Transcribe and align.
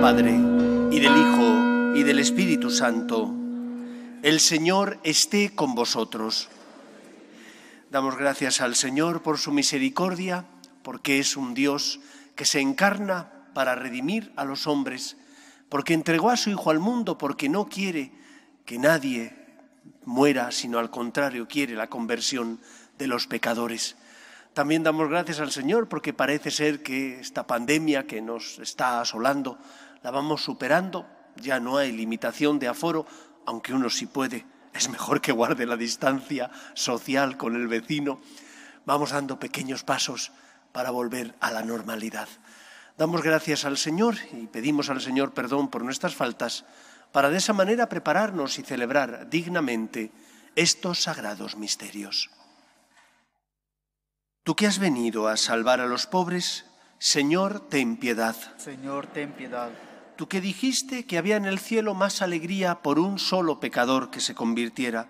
Padre, 0.00 0.32
y 0.90 1.00
del 1.00 1.16
Hijo, 1.16 1.94
y 1.94 2.02
del 2.02 2.18
Espíritu 2.18 2.70
Santo, 2.70 3.30
el 4.22 4.40
Señor 4.40 4.98
esté 5.04 5.54
con 5.54 5.74
vosotros. 5.74 6.48
Damos 7.90 8.16
gracias 8.16 8.62
al 8.62 8.74
Señor 8.74 9.22
por 9.22 9.36
su 9.36 9.52
misericordia, 9.52 10.46
porque 10.82 11.18
es 11.18 11.36
un 11.36 11.52
Dios 11.52 12.00
que 12.34 12.46
se 12.46 12.60
encarna 12.60 13.41
para 13.54 13.74
redimir 13.74 14.32
a 14.36 14.44
los 14.44 14.66
hombres, 14.66 15.16
porque 15.68 15.94
entregó 15.94 16.30
a 16.30 16.36
su 16.36 16.50
Hijo 16.50 16.70
al 16.70 16.78
mundo, 16.78 17.18
porque 17.18 17.48
no 17.48 17.68
quiere 17.68 18.12
que 18.64 18.78
nadie 18.78 19.36
muera, 20.04 20.50
sino 20.52 20.78
al 20.78 20.90
contrario, 20.90 21.48
quiere 21.48 21.74
la 21.74 21.88
conversión 21.88 22.60
de 22.98 23.06
los 23.06 23.26
pecadores. 23.26 23.96
También 24.54 24.82
damos 24.82 25.08
gracias 25.08 25.40
al 25.40 25.50
Señor 25.50 25.88
porque 25.88 26.12
parece 26.12 26.50
ser 26.50 26.82
que 26.82 27.20
esta 27.20 27.46
pandemia 27.46 28.06
que 28.06 28.20
nos 28.20 28.58
está 28.58 29.00
asolando 29.00 29.58
la 30.02 30.10
vamos 30.10 30.42
superando, 30.42 31.06
ya 31.36 31.58
no 31.58 31.78
hay 31.78 31.92
limitación 31.92 32.58
de 32.58 32.68
aforo, 32.68 33.06
aunque 33.46 33.72
uno 33.72 33.88
sí 33.88 34.06
puede, 34.06 34.44
es 34.74 34.90
mejor 34.90 35.20
que 35.20 35.32
guarde 35.32 35.64
la 35.64 35.76
distancia 35.76 36.50
social 36.74 37.36
con 37.36 37.56
el 37.56 37.66
vecino. 37.66 38.20
Vamos 38.84 39.10
dando 39.10 39.38
pequeños 39.38 39.84
pasos 39.84 40.32
para 40.72 40.90
volver 40.90 41.34
a 41.40 41.50
la 41.50 41.62
normalidad. 41.62 42.28
Damos 42.98 43.22
gracias 43.22 43.64
al 43.64 43.78
Señor 43.78 44.16
y 44.32 44.46
pedimos 44.46 44.90
al 44.90 45.00
Señor 45.00 45.32
perdón 45.32 45.68
por 45.68 45.84
nuestras 45.84 46.14
faltas 46.14 46.64
para 47.12 47.30
de 47.30 47.38
esa 47.38 47.52
manera 47.52 47.88
prepararnos 47.88 48.58
y 48.58 48.62
celebrar 48.62 49.28
dignamente 49.28 50.10
estos 50.56 51.02
sagrados 51.02 51.56
misterios. 51.56 52.30
Tú 54.42 54.56
que 54.56 54.66
has 54.66 54.78
venido 54.78 55.28
a 55.28 55.36
salvar 55.36 55.80
a 55.80 55.86
los 55.86 56.06
pobres, 56.06 56.64
Señor, 56.98 57.60
ten 57.68 57.96
piedad. 57.96 58.36
Señor, 58.56 59.06
ten 59.06 59.32
piedad. 59.32 59.70
Tú 60.16 60.28
que 60.28 60.40
dijiste 60.40 61.06
que 61.06 61.18
había 61.18 61.36
en 61.36 61.46
el 61.46 61.58
cielo 61.58 61.94
más 61.94 62.22
alegría 62.22 62.82
por 62.82 62.98
un 62.98 63.18
solo 63.18 63.60
pecador 63.60 64.10
que 64.10 64.20
se 64.20 64.34
convirtiera, 64.34 65.08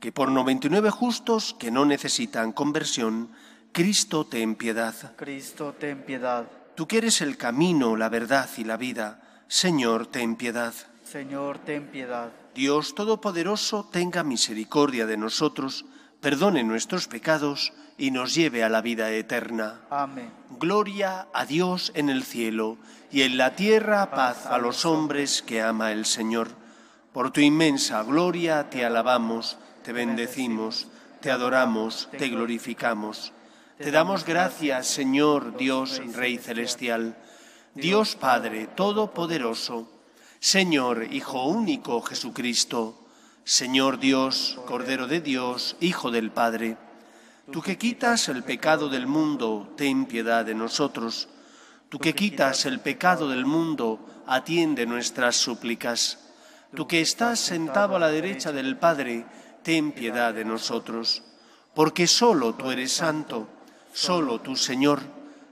que 0.00 0.12
por 0.12 0.30
99 0.30 0.90
justos 0.90 1.54
que 1.58 1.70
no 1.70 1.84
necesitan 1.84 2.52
conversión, 2.52 3.30
Cristo 3.72 4.24
ten 4.26 4.54
piedad. 4.54 4.94
Cristo, 5.16 5.74
ten 5.78 6.02
piedad. 6.02 6.46
Tú 6.78 6.86
que 6.86 6.98
eres 6.98 7.22
el 7.22 7.36
camino, 7.36 7.96
la 7.96 8.08
verdad 8.08 8.48
y 8.56 8.62
la 8.62 8.76
vida, 8.76 9.20
Señor, 9.48 10.06
ten 10.06 10.36
piedad. 10.36 10.72
Señor, 11.02 11.58
ten 11.58 11.88
piedad. 11.88 12.30
Dios 12.54 12.94
Todopoderoso, 12.94 13.90
tenga 13.90 14.22
misericordia 14.22 15.04
de 15.04 15.16
nosotros, 15.16 15.86
perdone 16.20 16.62
nuestros 16.62 17.08
pecados 17.08 17.72
y 17.96 18.12
nos 18.12 18.32
lleve 18.32 18.62
a 18.62 18.68
la 18.68 18.80
vida 18.80 19.10
eterna. 19.10 19.80
Amén. 19.90 20.30
Gloria 20.50 21.26
a 21.34 21.46
Dios 21.46 21.90
en 21.96 22.10
el 22.10 22.22
cielo 22.22 22.78
y 23.10 23.22
en 23.22 23.38
la 23.38 23.56
tierra 23.56 24.12
paz 24.12 24.46
a 24.46 24.58
los 24.58 24.84
hombres 24.84 25.42
que 25.42 25.60
ama 25.60 25.90
el 25.90 26.06
Señor. 26.06 26.46
Por 27.12 27.32
tu 27.32 27.40
inmensa 27.40 28.04
gloria 28.04 28.70
te 28.70 28.84
alabamos, 28.84 29.58
te 29.82 29.92
bendecimos, 29.92 30.86
te 31.20 31.32
adoramos, 31.32 32.08
te 32.16 32.28
glorificamos. 32.28 33.32
Te 33.78 33.92
damos 33.92 34.24
gracias, 34.24 34.88
Señor 34.88 35.56
Dios 35.56 36.02
Rey 36.12 36.36
Celestial, 36.36 37.16
Dios 37.74 38.16
Padre 38.16 38.66
Todopoderoso, 38.66 39.88
Señor 40.40 41.06
Hijo 41.12 41.44
único 41.44 42.02
Jesucristo, 42.02 43.06
Señor 43.44 44.00
Dios, 44.00 44.58
Cordero 44.66 45.06
de 45.06 45.20
Dios, 45.20 45.76
Hijo 45.78 46.10
del 46.10 46.32
Padre. 46.32 46.76
Tú 47.52 47.62
que 47.62 47.78
quitas 47.78 48.28
el 48.28 48.42
pecado 48.42 48.88
del 48.88 49.06
mundo, 49.06 49.72
ten 49.76 50.06
piedad 50.06 50.44
de 50.44 50.56
nosotros. 50.56 51.28
Tú 51.88 52.00
que 52.00 52.16
quitas 52.16 52.66
el 52.66 52.80
pecado 52.80 53.28
del 53.28 53.46
mundo, 53.46 54.04
atiende 54.26 54.86
nuestras 54.86 55.36
súplicas. 55.36 56.18
Tú 56.74 56.88
que 56.88 57.00
estás 57.00 57.38
sentado 57.38 57.94
a 57.94 58.00
la 58.00 58.08
derecha 58.08 58.50
del 58.50 58.76
Padre, 58.76 59.24
ten 59.62 59.92
piedad 59.92 60.34
de 60.34 60.44
nosotros. 60.44 61.22
Porque 61.74 62.08
solo 62.08 62.54
tú 62.54 62.72
eres 62.72 62.90
santo, 62.90 63.48
solo 63.98 64.40
tú 64.40 64.54
Señor, 64.54 65.02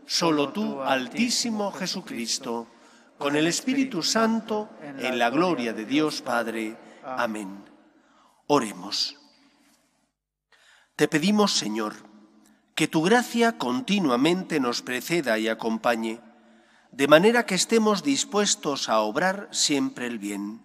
solo 0.07 0.51
tú 0.51 0.81
Altísimo 0.81 1.73
Jesucristo, 1.73 2.69
con 3.19 3.34
el 3.34 3.49
Espíritu 3.49 4.05
Santo, 4.05 4.71
en 4.81 5.19
la 5.19 5.31
gloria 5.31 5.73
de 5.73 5.84
Dios 5.84 6.23
Padre. 6.23 6.77
Amén. 7.05 7.65
Oremos. 8.47 9.17
Te 10.95 11.09
pedimos, 11.09 11.55
Señor, 11.55 11.95
que 12.77 12.87
tu 12.87 13.03
gracia 13.03 13.59
continuamente 13.59 14.61
nos 14.61 14.81
preceda 14.81 15.39
y 15.39 15.49
acompañe, 15.49 16.21
de 16.93 17.09
manera 17.09 17.47
que 17.47 17.56
estemos 17.56 18.05
dispuestos 18.05 18.89
a 18.89 19.01
obrar 19.01 19.49
siempre 19.51 20.06
el 20.06 20.21
bien. 20.21 20.62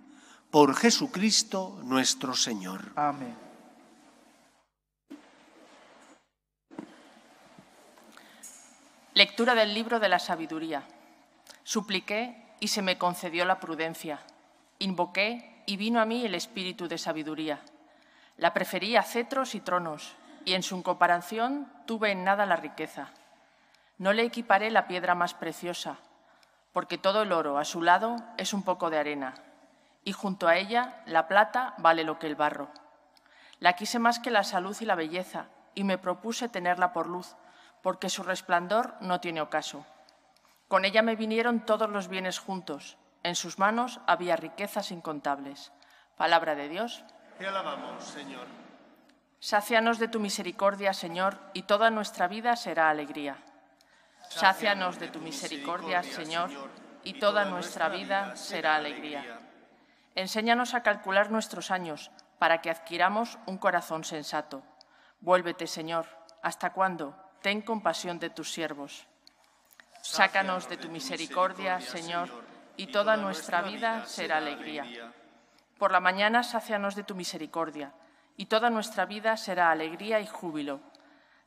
Por 0.51 0.75
Jesucristo 0.75 1.79
nuestro 1.83 2.35
Señor. 2.35 2.91
Amén. 2.95 3.50
Lectura 9.21 9.53
del 9.53 9.75
libro 9.75 9.99
de 9.99 10.09
la 10.09 10.17
sabiduría. 10.17 10.81
Supliqué 11.61 12.43
y 12.59 12.69
se 12.69 12.81
me 12.81 12.97
concedió 12.97 13.45
la 13.45 13.59
prudencia. 13.59 14.21
Invoqué 14.79 15.61
y 15.67 15.77
vino 15.77 16.01
a 16.01 16.05
mí 16.05 16.25
el 16.25 16.33
espíritu 16.33 16.87
de 16.87 16.97
sabiduría. 16.97 17.59
La 18.37 18.51
preferí 18.51 18.95
a 18.95 19.03
cetros 19.03 19.53
y 19.53 19.59
tronos, 19.59 20.15
y 20.43 20.55
en 20.55 20.63
su 20.63 20.81
comparación 20.81 21.71
tuve 21.85 22.09
en 22.09 22.23
nada 22.23 22.47
la 22.47 22.55
riqueza. 22.55 23.09
No 23.99 24.11
le 24.11 24.23
equiparé 24.23 24.71
la 24.71 24.87
piedra 24.87 25.13
más 25.13 25.35
preciosa, 25.35 25.97
porque 26.73 26.97
todo 26.97 27.21
el 27.21 27.31
oro 27.31 27.59
a 27.59 27.63
su 27.63 27.83
lado 27.83 28.15
es 28.37 28.55
un 28.55 28.63
poco 28.63 28.89
de 28.89 28.97
arena, 28.97 29.35
y 30.03 30.13
junto 30.13 30.47
a 30.47 30.57
ella 30.57 31.03
la 31.05 31.27
plata 31.27 31.75
vale 31.77 32.03
lo 32.03 32.17
que 32.17 32.25
el 32.25 32.35
barro. 32.35 32.69
La 33.59 33.73
quise 33.73 33.99
más 33.99 34.17
que 34.17 34.31
la 34.31 34.43
salud 34.43 34.75
y 34.79 34.85
la 34.85 34.95
belleza, 34.95 35.45
y 35.75 35.83
me 35.83 35.99
propuse 35.99 36.49
tenerla 36.49 36.91
por 36.91 37.05
luz, 37.05 37.35
porque 37.81 38.09
su 38.09 38.23
resplandor 38.23 38.95
no 39.01 39.19
tiene 39.19 39.41
ocaso. 39.41 39.85
Con 40.67 40.85
ella 40.85 41.01
me 41.01 41.15
vinieron 41.15 41.65
todos 41.65 41.89
los 41.89 42.07
bienes 42.07 42.39
juntos, 42.39 42.97
en 43.23 43.35
sus 43.35 43.59
manos 43.59 43.99
había 44.07 44.35
riquezas 44.35 44.91
incontables. 44.91 45.71
Palabra 46.17 46.55
de 46.55 46.69
Dios. 46.69 47.03
Te 47.37 47.47
alabamos, 47.47 48.03
Señor. 48.03 48.47
Sácianos 49.39 49.99
de 49.99 50.07
tu 50.07 50.19
misericordia, 50.19 50.93
Señor, 50.93 51.37
y 51.53 51.63
toda 51.63 51.89
nuestra 51.89 52.27
vida 52.27 52.55
será 52.55 52.89
alegría. 52.89 53.37
Sácianos 54.29 54.99
de 54.99 55.07
tu 55.07 55.19
misericordia, 55.19 56.03
Señor, 56.03 56.49
y 57.03 57.13
toda 57.13 57.45
nuestra 57.45 57.89
vida 57.89 58.35
será 58.35 58.75
alegría. 58.75 59.39
Enséñanos 60.15 60.73
a 60.73 60.83
calcular 60.83 61.31
nuestros 61.31 61.71
años, 61.71 62.11
para 62.37 62.61
que 62.61 62.69
adquiramos 62.69 63.37
un 63.45 63.57
corazón 63.57 64.03
sensato. 64.03 64.63
Vuélvete, 65.19 65.67
Señor. 65.67 66.07
¿Hasta 66.41 66.73
cuándo? 66.73 67.15
Ten 67.41 67.61
compasión 67.61 68.19
de 68.19 68.29
tus 68.29 68.51
siervos. 68.53 69.07
Sácanos 70.01 70.69
de 70.69 70.77
tu 70.77 70.89
misericordia, 70.89 71.81
Señor, 71.81 72.29
y 72.77 72.87
toda 72.87 73.17
nuestra 73.17 73.61
vida 73.61 74.05
será 74.05 74.37
alegría. 74.37 74.85
Por 75.77 75.91
la 75.91 75.99
mañana 75.99 76.43
sácianos 76.43 76.95
de 76.95 77.03
tu 77.03 77.15
misericordia, 77.15 77.93
y 78.37 78.45
toda 78.45 78.69
nuestra 78.69 79.05
vida 79.05 79.37
será 79.37 79.71
alegría 79.71 80.19
y 80.19 80.27
júbilo. 80.27 80.81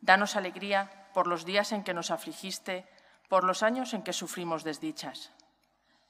Danos 0.00 0.36
alegría 0.36 1.08
por 1.14 1.26
los 1.26 1.44
días 1.44 1.72
en 1.72 1.84
que 1.84 1.94
nos 1.94 2.10
afligiste, 2.10 2.86
por 3.28 3.44
los 3.44 3.62
años 3.62 3.94
en 3.94 4.02
que 4.02 4.12
sufrimos 4.12 4.64
desdichas. 4.64 5.30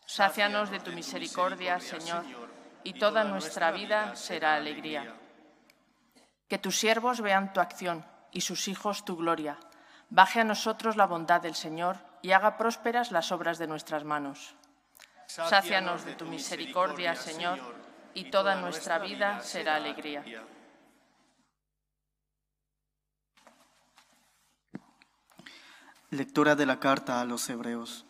Sácianos 0.06 0.70
de 0.70 0.80
tu 0.80 0.92
misericordia, 0.92 1.80
Señor, 1.80 2.24
y 2.84 2.94
toda 2.94 3.24
nuestra 3.24 3.70
vida 3.70 4.16
será 4.16 4.56
alegría. 4.56 5.14
Que 6.48 6.58
tus 6.58 6.78
siervos 6.78 7.20
vean 7.20 7.52
tu 7.52 7.60
acción 7.60 8.04
y 8.32 8.42
sus 8.42 8.68
hijos 8.68 9.04
tu 9.04 9.16
gloria. 9.16 9.58
Baje 10.10 10.40
a 10.40 10.44
nosotros 10.44 10.96
la 10.96 11.06
bondad 11.06 11.40
del 11.40 11.54
Señor 11.54 11.98
y 12.22 12.32
haga 12.32 12.56
prósperas 12.56 13.10
las 13.10 13.32
obras 13.32 13.58
de 13.58 13.66
nuestras 13.66 14.04
manos. 14.04 14.54
Sácianos 15.26 16.04
de 16.04 16.14
tu 16.14 16.26
misericordia, 16.26 17.16
Señor, 17.16 17.58
y 18.14 18.30
toda 18.30 18.60
nuestra 18.60 18.98
vida 18.98 19.40
será 19.40 19.76
alegría. 19.76 20.22
Lectura 26.10 26.54
de 26.54 26.66
la 26.66 26.78
carta 26.78 27.20
a 27.20 27.24
los 27.24 27.48
Hebreos. 27.50 28.06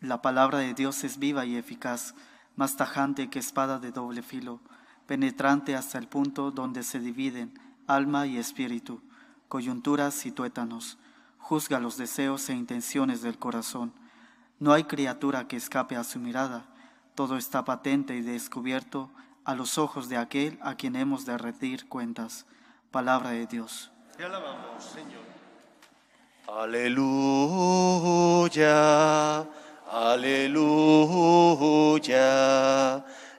La 0.00 0.22
palabra 0.22 0.58
de 0.58 0.72
Dios 0.72 1.04
es 1.04 1.18
viva 1.18 1.44
y 1.44 1.56
eficaz, 1.56 2.14
más 2.54 2.76
tajante 2.76 3.28
que 3.28 3.38
espada 3.38 3.78
de 3.78 3.92
doble 3.92 4.22
filo, 4.22 4.60
penetrante 5.06 5.76
hasta 5.76 5.98
el 5.98 6.08
punto 6.08 6.50
donde 6.50 6.82
se 6.82 6.98
dividen 6.98 7.60
alma 7.86 8.26
y 8.26 8.38
espíritu, 8.38 9.02
coyunturas 9.48 10.24
y 10.24 10.32
tuétanos. 10.32 10.98
Juzga 11.48 11.78
los 11.78 11.96
deseos 11.96 12.48
e 12.48 12.54
intenciones 12.54 13.22
del 13.22 13.38
corazón. 13.38 13.92
No 14.58 14.72
hay 14.72 14.82
criatura 14.82 15.46
que 15.46 15.54
escape 15.54 15.94
a 15.94 16.02
su 16.02 16.18
mirada, 16.18 16.66
todo 17.14 17.36
está 17.36 17.64
patente 17.64 18.16
y 18.16 18.20
descubierto 18.20 19.12
a 19.44 19.54
los 19.54 19.78
ojos 19.78 20.08
de 20.08 20.16
aquel 20.16 20.58
a 20.60 20.74
quien 20.74 20.96
hemos 20.96 21.24
de 21.24 21.38
rendir 21.38 21.88
cuentas. 21.88 22.46
Palabra 22.90 23.30
de 23.30 23.46
Dios. 23.46 23.92
Te 24.16 24.24
alabamos, 24.24 24.82
Señor. 24.82 25.22
Aleluya, 26.48 26.96
aleluya. 29.88 30.96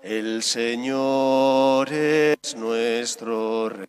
El 0.01 0.43
Señor 0.43 1.91
es 1.91 2.55
nuestro 2.55 3.67
Rey. 3.67 3.86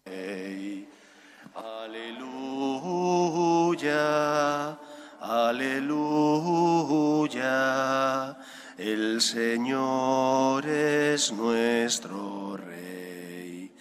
El 9.18 9.22
Señor 9.22 10.64
es 10.64 11.32
nuestro 11.32 12.56
Rey. 12.56 13.74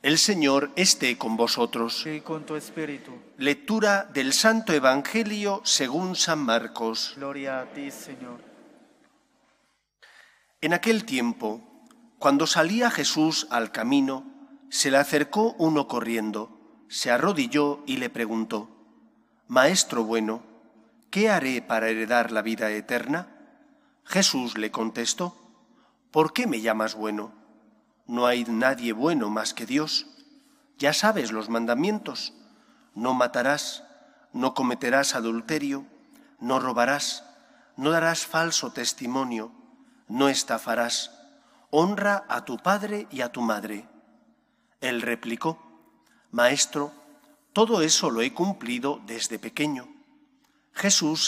El 0.00 0.16
Señor 0.16 0.70
esté 0.74 1.18
con 1.18 1.36
vosotros. 1.36 2.06
Y 2.06 2.22
con 2.22 2.46
tu 2.46 2.56
espíritu. 2.56 3.12
Lectura 3.36 4.08
del 4.10 4.32
Santo 4.32 4.72
Evangelio 4.72 5.60
según 5.64 6.16
San 6.16 6.38
Marcos. 6.38 7.12
Gloria 7.16 7.60
a 7.60 7.66
ti, 7.66 7.90
Señor. 7.90 8.40
En 10.62 10.72
aquel 10.72 11.04
tiempo, 11.04 11.60
cuando 12.18 12.46
salía 12.46 12.90
Jesús 12.90 13.48
al 13.50 13.72
camino, 13.72 14.24
se 14.70 14.90
le 14.90 14.96
acercó 14.96 15.54
uno 15.58 15.88
corriendo, 15.88 16.58
se 16.88 17.10
arrodilló 17.10 17.82
y 17.84 17.98
le 17.98 18.08
preguntó, 18.08 18.70
Maestro 19.46 20.04
bueno, 20.04 20.42
¿qué 21.10 21.28
haré 21.28 21.60
para 21.60 21.90
heredar 21.90 22.32
la 22.32 22.40
vida 22.40 22.70
eterna? 22.70 23.36
Jesús 24.04 24.58
le 24.58 24.70
contestó, 24.70 25.36
¿por 26.10 26.32
qué 26.32 26.46
me 26.46 26.60
llamas 26.60 26.94
bueno? 26.94 27.32
No 28.06 28.26
hay 28.26 28.44
nadie 28.44 28.92
bueno 28.92 29.30
más 29.30 29.54
que 29.54 29.66
Dios. 29.66 30.06
Ya 30.78 30.92
sabes 30.92 31.30
los 31.30 31.48
mandamientos. 31.48 32.32
No 32.94 33.14
matarás, 33.14 33.84
no 34.32 34.54
cometerás 34.54 35.14
adulterio, 35.14 35.86
no 36.40 36.58
robarás, 36.58 37.24
no 37.76 37.90
darás 37.90 38.26
falso 38.26 38.72
testimonio, 38.72 39.52
no 40.08 40.28
estafarás, 40.28 41.12
honra 41.70 42.24
a 42.28 42.44
tu 42.44 42.56
padre 42.56 43.06
y 43.10 43.20
a 43.20 43.30
tu 43.30 43.42
madre. 43.42 43.88
Él 44.80 45.02
replicó, 45.02 45.58
Maestro, 46.30 46.92
todo 47.52 47.82
eso 47.82 48.10
lo 48.10 48.22
he 48.22 48.32
cumplido 48.32 49.00
desde 49.06 49.38
pequeño. 49.38 49.88
Jesús 50.72 51.26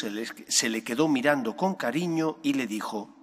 se 0.49 0.69
le, 0.71 0.85
quedó 0.85 1.09
mirando 1.09 1.57
con 1.57 1.75
cariño 1.75 2.39
y 2.43 2.55
le 2.55 2.67
dijo, 2.67 3.15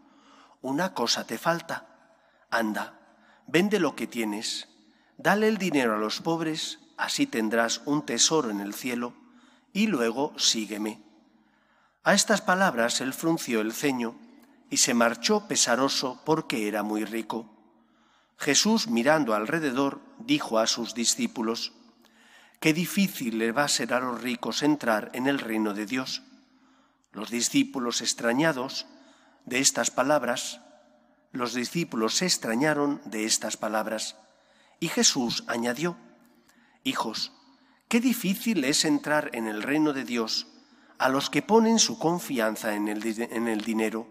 Una 0.61 0.93
cosa 0.93 1.25
te 1.25 1.37
falta. 1.37 2.15
Anda, 2.51 2.99
vende 3.47 3.79
lo 3.79 3.95
que 3.95 4.07
tienes, 4.07 4.67
dale 5.17 5.47
el 5.47 5.57
dinero 5.57 5.95
a 5.95 5.99
los 5.99 6.21
pobres, 6.21 6.79
así 6.97 7.25
tendrás 7.25 7.81
un 7.85 8.05
tesoro 8.05 8.49
en 8.49 8.59
el 8.59 8.73
cielo, 8.73 9.13
y 9.73 9.87
luego 9.87 10.33
sígueme. 10.37 11.01
A 12.03 12.13
estas 12.13 12.41
palabras 12.41 13.01
él 13.01 13.13
frunció 13.13 13.61
el 13.61 13.73
ceño 13.73 14.15
y 14.69 14.77
se 14.77 14.93
marchó 14.93 15.47
pesaroso 15.47 16.21
porque 16.25 16.67
era 16.67 16.83
muy 16.83 17.05
rico. 17.05 17.49
Jesús, 18.37 18.87
mirando 18.87 19.33
alrededor, 19.33 19.99
dijo 20.19 20.59
a 20.59 20.67
sus 20.67 20.93
discípulos, 20.93 21.73
Qué 22.59 22.73
difícil 22.73 23.37
le 23.37 23.53
va 23.53 23.63
a 23.63 23.69
ser 23.69 23.93
a 23.93 24.01
los 24.01 24.21
ricos 24.21 24.63
entrar 24.63 25.11
en 25.13 25.27
el 25.27 25.39
reino 25.39 25.73
de 25.73 25.85
Dios. 25.85 26.23
Los 27.13 27.29
discípulos 27.29 28.01
extrañados 28.01 28.85
de 29.45 29.59
estas 29.59 29.91
palabras, 29.91 30.59
los 31.31 31.53
discípulos 31.53 32.15
se 32.15 32.25
extrañaron 32.25 33.01
de 33.05 33.23
estas 33.23 33.55
palabras. 33.55 34.17
Y 34.81 34.89
Jesús 34.89 35.45
añadió, 35.47 35.95
Hijos, 36.83 37.31
qué 37.87 38.01
difícil 38.01 38.65
es 38.65 38.83
entrar 38.83 39.29
en 39.33 39.47
el 39.47 39.63
reino 39.63 39.93
de 39.93 40.03
Dios 40.03 40.47
a 40.97 41.07
los 41.07 41.29
que 41.29 41.41
ponen 41.41 41.79
su 41.79 41.97
confianza 41.97 42.75
en 42.75 42.89
el, 42.89 43.01
en 43.31 43.47
el 43.47 43.61
dinero. 43.61 44.05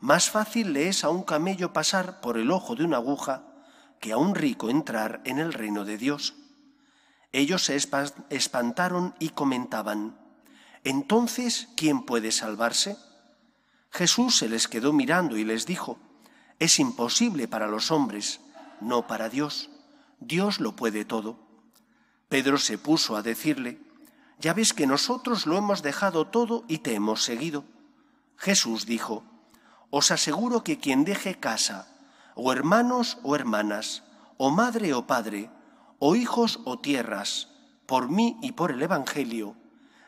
Más 0.00 0.30
fácil 0.30 0.72
le 0.72 0.88
es 0.88 1.04
a 1.04 1.10
un 1.10 1.24
camello 1.24 1.74
pasar 1.74 2.22
por 2.22 2.38
el 2.38 2.50
ojo 2.50 2.74
de 2.74 2.84
una 2.84 2.96
aguja 2.96 3.42
que 4.00 4.12
a 4.12 4.16
un 4.16 4.34
rico 4.34 4.70
entrar 4.70 5.20
en 5.24 5.38
el 5.38 5.52
reino 5.52 5.84
de 5.84 5.98
Dios. 5.98 6.34
Ellos 7.36 7.64
se 7.64 7.76
espantaron 8.30 9.14
y 9.18 9.28
comentaban, 9.28 10.16
Entonces, 10.84 11.68
¿quién 11.76 12.00
puede 12.00 12.32
salvarse? 12.32 12.96
Jesús 13.90 14.38
se 14.38 14.48
les 14.48 14.68
quedó 14.68 14.94
mirando 14.94 15.36
y 15.36 15.44
les 15.44 15.66
dijo, 15.66 15.98
Es 16.58 16.78
imposible 16.78 17.46
para 17.46 17.66
los 17.66 17.90
hombres, 17.90 18.40
no 18.80 19.06
para 19.06 19.28
Dios. 19.28 19.68
Dios 20.18 20.60
lo 20.60 20.76
puede 20.76 21.04
todo. 21.04 21.38
Pedro 22.30 22.56
se 22.56 22.78
puso 22.78 23.16
a 23.16 23.22
decirle, 23.22 23.82
Ya 24.40 24.54
ves 24.54 24.72
que 24.72 24.86
nosotros 24.86 25.44
lo 25.44 25.58
hemos 25.58 25.82
dejado 25.82 26.28
todo 26.28 26.64
y 26.68 26.78
te 26.78 26.94
hemos 26.94 27.22
seguido. 27.22 27.66
Jesús 28.38 28.86
dijo, 28.86 29.24
Os 29.90 30.10
aseguro 30.10 30.64
que 30.64 30.78
quien 30.78 31.04
deje 31.04 31.38
casa, 31.38 31.86
o 32.34 32.50
hermanos 32.50 33.18
o 33.22 33.36
hermanas, 33.36 34.04
o 34.38 34.50
madre 34.50 34.94
o 34.94 35.06
padre, 35.06 35.50
o 35.98 36.16
hijos 36.16 36.60
o 36.64 36.78
tierras, 36.78 37.48
por 37.86 38.10
mí 38.10 38.38
y 38.42 38.52
por 38.52 38.70
el 38.72 38.82
Evangelio, 38.82 39.56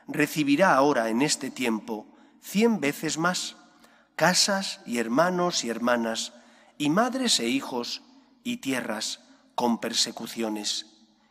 recibirá 0.07 0.75
ahora 0.75 1.09
en 1.09 1.23
este 1.23 1.51
tiempo 1.51 2.07
cien 2.41 2.81
veces 2.81 3.19
más 3.19 3.57
casas 4.19 4.81
y 4.85 4.99
hermanos 4.99 5.63
y 5.63 5.71
hermanas, 5.71 6.33
y 6.77 6.91
madres 6.91 7.39
e 7.39 7.47
hijos 7.47 8.03
y 8.43 8.57
tierras 8.57 9.21
con 9.55 9.79
persecuciones, 9.79 10.87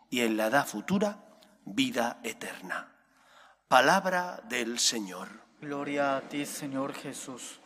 y 0.09 0.21
en 0.21 0.38
la 0.38 0.48
edad 0.48 0.65
futura 0.65 1.25
vida 1.65 2.21
eterna. 2.24 2.94
Palabra 3.68 4.42
del 4.48 4.80
Señor. 4.80 5.27
Gloria 5.59 6.15
a 6.15 6.21
ti, 6.21 6.45
Señor 6.45 6.94
Jesús. 6.94 7.59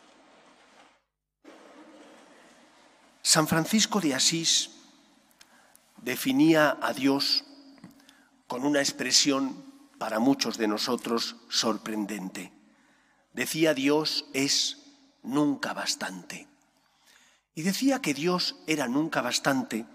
San 3.22 3.46
Francisco 3.46 4.00
de 4.00 4.14
Asís 4.16 4.81
definía 6.02 6.76
a 6.82 6.92
Dios 6.92 7.44
con 8.46 8.64
una 8.64 8.80
expresión 8.80 9.64
para 9.98 10.18
muchos 10.18 10.58
de 10.58 10.68
nosotros 10.68 11.36
sorprendente. 11.48 12.52
Decía 13.32 13.72
Dios 13.72 14.26
es 14.34 14.78
nunca 15.22 15.72
bastante. 15.72 16.48
Y 17.54 17.62
decía 17.62 18.00
que 18.00 18.14
Dios 18.14 18.56
era 18.66 18.88
nunca 18.88 19.22
bastante 19.22 19.86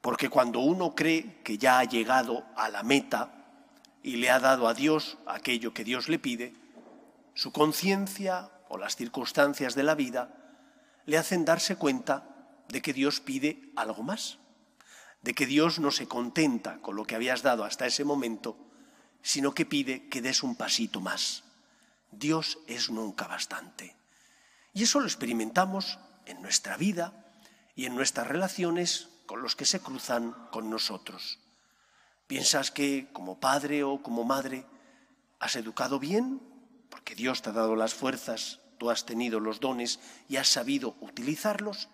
porque 0.00 0.28
cuando 0.28 0.60
uno 0.60 0.94
cree 0.94 1.40
que 1.44 1.58
ya 1.58 1.78
ha 1.78 1.84
llegado 1.84 2.44
a 2.56 2.68
la 2.68 2.82
meta 2.82 3.32
y 4.02 4.16
le 4.16 4.30
ha 4.30 4.40
dado 4.40 4.66
a 4.66 4.74
Dios 4.74 5.16
aquello 5.26 5.72
que 5.72 5.84
Dios 5.84 6.08
le 6.08 6.18
pide, 6.18 6.54
su 7.34 7.52
conciencia 7.52 8.50
o 8.68 8.78
las 8.78 8.96
circunstancias 8.96 9.74
de 9.76 9.84
la 9.84 9.94
vida 9.94 10.34
le 11.06 11.18
hacen 11.18 11.44
darse 11.44 11.76
cuenta 11.76 12.28
de 12.68 12.82
que 12.82 12.92
Dios 12.92 13.20
pide 13.20 13.70
algo 13.76 14.02
más 14.02 14.38
de 15.22 15.34
que 15.34 15.46
Dios 15.46 15.78
no 15.78 15.90
se 15.90 16.08
contenta 16.08 16.78
con 16.78 16.96
lo 16.96 17.04
que 17.04 17.14
habías 17.14 17.42
dado 17.42 17.64
hasta 17.64 17.86
ese 17.86 18.04
momento, 18.04 18.56
sino 19.22 19.54
que 19.54 19.64
pide 19.64 20.08
que 20.08 20.20
des 20.20 20.42
un 20.42 20.56
pasito 20.56 21.00
más. 21.00 21.44
Dios 22.10 22.58
es 22.66 22.90
nunca 22.90 23.26
bastante. 23.26 23.96
Y 24.74 24.82
eso 24.82 25.00
lo 25.00 25.06
experimentamos 25.06 25.98
en 26.26 26.42
nuestra 26.42 26.76
vida 26.76 27.12
y 27.74 27.86
en 27.86 27.94
nuestras 27.94 28.26
relaciones 28.26 29.08
con 29.26 29.42
los 29.42 29.54
que 29.54 29.64
se 29.64 29.80
cruzan 29.80 30.34
con 30.50 30.68
nosotros. 30.68 31.38
¿Piensas 32.26 32.70
que 32.70 33.08
como 33.12 33.38
padre 33.38 33.84
o 33.84 34.02
como 34.02 34.24
madre 34.24 34.66
has 35.38 35.54
educado 35.56 35.98
bien? 35.98 36.40
Porque 36.90 37.14
Dios 37.14 37.42
te 37.42 37.50
ha 37.50 37.52
dado 37.52 37.76
las 37.76 37.94
fuerzas, 37.94 38.60
tú 38.78 38.90
has 38.90 39.06
tenido 39.06 39.38
los 39.38 39.60
dones 39.60 40.00
y 40.28 40.36
has 40.36 40.48
sabido 40.48 40.96
utilizarlos. 41.00 41.88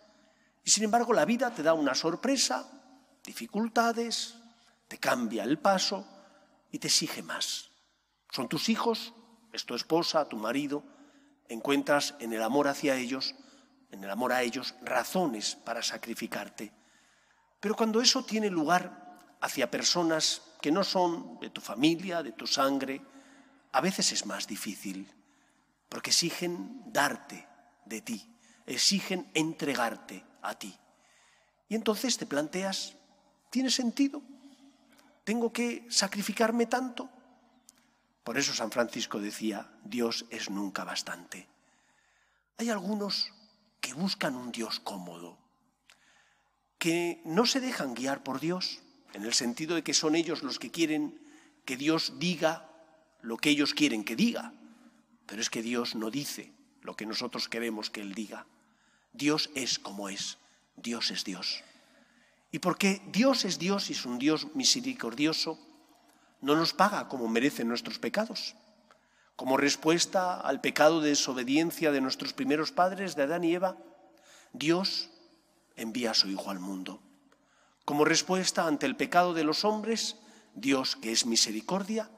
Y 0.65 0.71
sin 0.71 0.85
embargo 0.85 1.13
la 1.13 1.25
vida 1.25 1.55
te 1.55 1.63
da 1.63 1.75
una 1.75 1.95
sorpresa 1.95 2.78
dificultades, 3.29 4.37
te 4.89 4.97
cambia 4.97 5.45
el 5.45 5.59
paso 5.59 6.07
y 6.73 6.79
te 6.79 6.89
exige 6.89 7.23
más. 7.23 7.71
Son 8.31 8.49
tus 8.49 8.71
hijos, 8.71 9.13
es 9.53 9.67
tu 9.67 9.75
esposa, 9.75 10.29
tu 10.31 10.39
marido, 10.39 10.83
encuentras 11.49 12.15
en 12.21 12.33
el 12.33 12.43
amor 12.43 12.69
hacia 12.69 12.97
ellos, 12.97 13.35
en 13.91 14.03
el 14.03 14.11
amor 14.11 14.33
a 14.33 14.43
ellos, 14.43 14.75
razones 14.83 15.57
para 15.57 15.83
sacrificarte. 15.83 16.73
Pero 17.61 17.77
cuando 17.77 18.01
eso 18.01 18.25
tiene 18.25 18.49
lugar 18.49 19.37
hacia 19.43 19.71
personas 19.71 20.43
que 20.63 20.73
no 20.73 20.83
son 20.83 21.39
de 21.39 21.51
tu 21.51 21.61
familia, 21.61 22.23
de 22.23 22.33
tu 22.33 22.47
sangre, 22.47 23.03
a 23.73 23.83
veces 23.83 24.11
es 24.13 24.25
más 24.25 24.47
difícil, 24.47 25.07
porque 25.91 26.11
exigen 26.11 26.83
darte 26.87 27.47
de 27.85 28.01
ti, 28.01 28.27
exigen 28.65 29.31
entregarte 29.35 30.25
a 30.41 30.59
ti. 30.59 30.75
Y 31.69 31.75
entonces 31.75 32.17
te 32.17 32.25
planteas, 32.25 32.98
¿Tiene 33.51 33.71
sentido? 33.71 34.23
¿Tengo 35.25 35.53
que 35.53 35.87
sacrificarme 35.89 36.67
tanto? 36.67 37.09
Por 38.25 38.39
eso 38.39 38.53
San 38.53 38.71
Francisco 38.71 39.21
decía, 39.21 39.71
Dios 39.85 40.27
es 40.31 40.51
nunca 40.51 40.85
bastante. 40.85 41.49
Hay 42.59 42.71
algunos 42.71 43.33
que 43.81 43.95
buscan 43.95 44.37
un 44.37 44.53
Dios 44.53 44.81
cómodo, 44.81 45.39
que 46.79 47.23
no 47.25 47.47
se 47.47 47.61
dejan 47.61 47.95
guiar 47.95 48.23
por 48.23 48.41
Dios, 48.41 48.81
en 49.15 49.25
el 49.25 49.35
sentido 49.35 49.75
de 49.75 49.83
que 49.83 49.95
son 49.95 50.15
ellos 50.15 50.43
los 50.43 50.59
que 50.59 50.71
quieren 50.71 51.19
que 51.65 51.77
Dios 51.77 52.19
diga 52.19 52.69
lo 53.23 53.37
que 53.37 53.51
ellos 53.51 53.75
quieren 53.75 54.05
que 54.05 54.17
diga, 54.17 54.53
pero 55.27 55.41
es 55.41 55.51
que 55.51 55.63
Dios 55.63 55.95
no 55.95 56.11
dice 56.11 56.53
lo 56.83 56.97
que 56.97 57.07
nosotros 57.07 57.49
queremos 57.49 57.91
que 57.91 58.01
Él 58.01 58.15
diga. 58.15 58.47
Dios 59.13 59.51
es 59.55 59.79
como 59.79 60.09
es, 60.09 60.39
Dios 60.77 61.11
es 61.11 61.25
Dios. 61.25 61.63
Y 62.51 62.61
porque 62.61 63.03
Dios 63.13 63.45
es 63.45 63.59
Dios 63.59 63.91
y 63.91 63.93
es 63.93 64.05
un 64.07 64.19
Dios 64.19 64.49
misericordioso, 64.55 65.59
no 66.41 66.57
nos 66.57 66.73
paga 66.73 67.09
como 67.09 67.29
merecen 67.29 67.69
nuestros 67.69 67.99
pecados. 67.99 68.55
Como 69.37 69.57
respuesta 69.57 70.41
al 70.41 70.61
pecado 70.61 71.01
de 71.01 71.11
desobediencia 71.11 71.93
de 71.93 72.01
nuestros 72.01 72.33
primeros 72.33 72.73
padres, 72.73 73.15
de 73.17 73.25
Adán 73.25 73.45
y 73.45 73.55
Eva, 73.55 73.77
Dios 74.53 75.11
envía 75.77 76.13
a 76.13 76.15
su 76.15 76.29
Hijo 76.29 76.51
al 76.51 76.59
mundo. 76.59 77.01
Como 77.85 78.05
respuesta 78.05 78.67
ante 78.67 78.87
el 78.87 78.97
pecado 78.97 79.35
de 79.35 79.45
los 79.45 79.65
hombres, 79.65 80.17
Dios, 80.55 80.97
que 80.97 81.13
es 81.13 81.27
misericordia, 81.27 82.11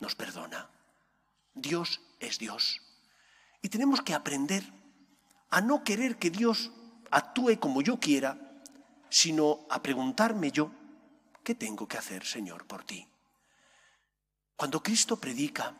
nos 0.00 0.14
perdona. 0.14 0.70
Dios 1.54 2.00
es 2.18 2.38
Dios. 2.38 2.82
Y 3.62 3.68
tenemos 3.68 4.02
que 4.02 4.14
aprender 4.14 4.64
a 5.50 5.60
no 5.60 5.84
querer 5.84 6.18
que 6.18 6.30
Dios 6.30 6.72
actúe 7.10 7.58
como 7.60 7.80
yo 7.80 8.00
quiera, 8.00 8.43
sino 9.14 9.64
a 9.70 9.80
preguntarme 9.80 10.50
yo, 10.50 10.72
¿qué 11.44 11.54
tengo 11.54 11.86
que 11.86 11.96
hacer, 11.96 12.26
Señor, 12.26 12.66
por 12.66 12.82
ti? 12.82 13.06
Cuando 14.56 14.82
Cristo 14.82 15.20
predica, 15.20 15.72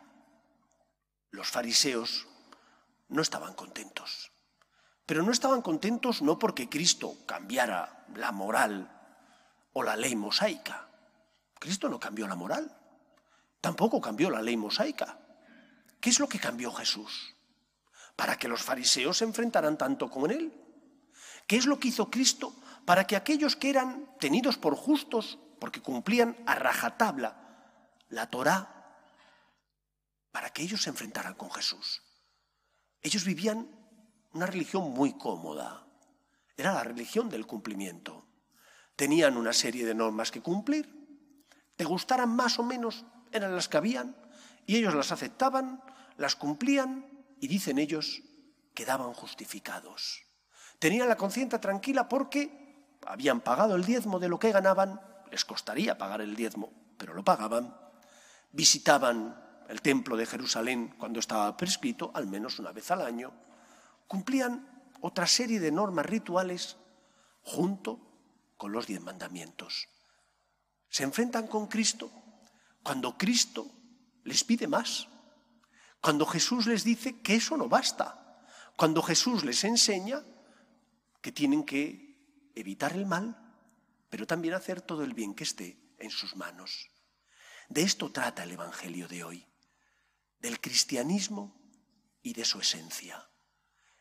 los 1.31 1.49
fariseos 1.49 2.29
no 3.09 3.21
estaban 3.21 3.53
contentos. 3.53 4.31
Pero 5.05 5.21
no 5.21 5.33
estaban 5.33 5.61
contentos 5.61 6.21
no 6.21 6.39
porque 6.39 6.69
Cristo 6.69 7.17
cambiara 7.25 8.05
la 8.15 8.31
moral 8.31 8.89
o 9.73 9.83
la 9.83 9.97
ley 9.97 10.15
mosaica. 10.15 10.87
Cristo 11.59 11.89
no 11.89 11.99
cambió 11.99 12.27
la 12.27 12.35
moral, 12.35 12.73
tampoco 13.59 13.99
cambió 13.99 14.29
la 14.29 14.41
ley 14.41 14.55
mosaica. 14.55 15.19
¿Qué 15.99 16.09
es 16.09 16.21
lo 16.21 16.29
que 16.29 16.39
cambió 16.39 16.71
Jesús? 16.71 17.35
Para 18.15 18.37
que 18.37 18.47
los 18.47 18.63
fariseos 18.63 19.17
se 19.17 19.25
enfrentaran 19.25 19.77
tanto 19.77 20.09
con 20.09 20.31
él. 20.31 20.53
¿Qué 21.47 21.57
es 21.57 21.65
lo 21.65 21.77
que 21.77 21.89
hizo 21.89 22.09
Cristo 22.09 22.55
para 22.85 23.05
que 23.05 23.15
aquellos 23.15 23.55
que 23.55 23.69
eran 23.69 24.15
tenidos 24.19 24.57
por 24.57 24.75
justos, 24.75 25.39
porque 25.59 25.81
cumplían 25.81 26.37
a 26.45 26.55
rajatabla 26.55 27.41
la 28.09 28.29
Torá, 28.29 28.71
para 30.31 30.51
que 30.51 30.61
ellos 30.61 30.83
se 30.83 30.89
enfrentaran 30.89 31.33
con 31.33 31.51
Jesús? 31.51 32.03
Ellos 33.01 33.25
vivían 33.25 33.67
una 34.33 34.45
religión 34.45 34.91
muy 34.91 35.13
cómoda. 35.13 35.87
Era 36.57 36.73
la 36.73 36.83
religión 36.83 37.29
del 37.29 37.47
cumplimiento. 37.47 38.27
Tenían 38.95 39.37
una 39.37 39.53
serie 39.53 39.85
de 39.85 39.95
normas 39.95 40.31
que 40.31 40.41
cumplir. 40.41 40.93
Te 41.75 41.83
gustaran 41.83 42.29
más 42.29 42.59
o 42.59 42.63
menos, 42.63 43.05
eran 43.31 43.55
las 43.55 43.67
que 43.67 43.77
habían, 43.77 44.15
y 44.65 44.77
ellos 44.77 44.93
las 44.93 45.11
aceptaban, 45.11 45.81
las 46.17 46.35
cumplían, 46.35 47.05
y 47.41 47.47
dicen 47.47 47.77
ellos, 47.79 48.21
quedaban 48.73 49.13
justificados. 49.13 50.23
Tenían 50.79 51.09
la 51.09 51.17
conciencia 51.17 51.59
tranquila 51.59 52.07
porque 52.07 52.64
habían 53.05 53.41
pagado 53.41 53.75
el 53.75 53.85
diezmo 53.85 54.19
de 54.19 54.29
lo 54.29 54.39
que 54.39 54.51
ganaban, 54.51 55.01
les 55.31 55.45
costaría 55.45 55.97
pagar 55.97 56.21
el 56.21 56.35
diezmo, 56.35 56.71
pero 56.97 57.13
lo 57.13 57.23
pagaban. 57.23 57.75
Visitaban 58.51 59.41
el 59.69 59.81
templo 59.81 60.15
de 60.17 60.25
Jerusalén 60.25 60.95
cuando 60.97 61.19
estaba 61.19 61.55
prescrito, 61.57 62.11
al 62.13 62.27
menos 62.27 62.59
una 62.59 62.71
vez 62.71 62.91
al 62.91 63.01
año 63.01 63.33
cumplían 64.07 64.91
otra 65.01 65.27
serie 65.27 65.59
de 65.59 65.71
normas 65.71 66.05
rituales 66.05 66.77
junto 67.41 67.99
con 68.57 68.71
los 68.71 68.87
diez 68.87 69.01
mandamientos. 69.01 69.87
Se 70.89 71.03
enfrentan 71.03 71.47
con 71.47 71.67
Cristo 71.67 72.11
cuando 72.83 73.17
Cristo 73.17 73.67
les 74.23 74.43
pide 74.43 74.67
más, 74.67 75.07
cuando 76.01 76.25
Jesús 76.25 76.67
les 76.67 76.83
dice 76.83 77.21
que 77.21 77.35
eso 77.35 77.57
no 77.57 77.67
basta, 77.67 78.45
cuando 78.77 79.01
Jesús 79.01 79.43
les 79.43 79.63
enseña 79.63 80.23
que 81.21 81.31
tienen 81.31 81.63
que 81.63 82.04
evitar 82.55 82.93
el 82.93 83.05
mal, 83.05 83.37
pero 84.09 84.25
también 84.25 84.53
hacer 84.53 84.81
todo 84.81 85.03
el 85.03 85.13
bien 85.13 85.35
que 85.35 85.43
esté 85.43 85.77
en 85.99 86.09
sus 86.09 86.35
manos. 86.35 86.89
De 87.69 87.83
esto 87.83 88.11
trata 88.11 88.43
el 88.43 88.51
Evangelio 88.51 89.07
de 89.07 89.23
hoy, 89.23 89.47
del 90.39 90.59
cristianismo 90.59 91.55
y 92.21 92.33
de 92.33 92.45
su 92.45 92.59
esencia. 92.59 93.29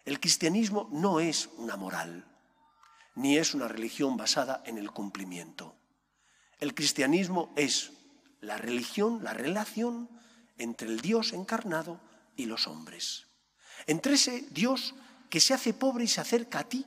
El 0.04 0.20
cristianismo 0.20 0.88
no 0.92 1.20
es 1.20 1.48
una 1.56 1.76
moral, 1.76 2.30
ni 3.14 3.38
es 3.38 3.54
una 3.54 3.68
religión 3.68 4.16
basada 4.16 4.62
en 4.66 4.78
el 4.78 4.90
cumplimiento. 4.90 5.76
El 6.58 6.74
cristianismo 6.74 7.52
es 7.56 7.92
la 8.40 8.58
religión, 8.58 9.24
la 9.24 9.32
relación 9.32 10.10
entre 10.58 10.88
el 10.88 11.00
Dios 11.00 11.32
encarnado 11.32 12.00
y 12.36 12.46
los 12.46 12.66
hombres. 12.66 13.26
Entre 13.86 14.14
ese 14.14 14.42
Dios 14.50 14.94
que 15.30 15.40
se 15.40 15.54
hace 15.54 15.74
pobre 15.74 16.04
y 16.04 16.08
se 16.08 16.20
acerca 16.20 16.60
a 16.60 16.68
ti 16.68 16.86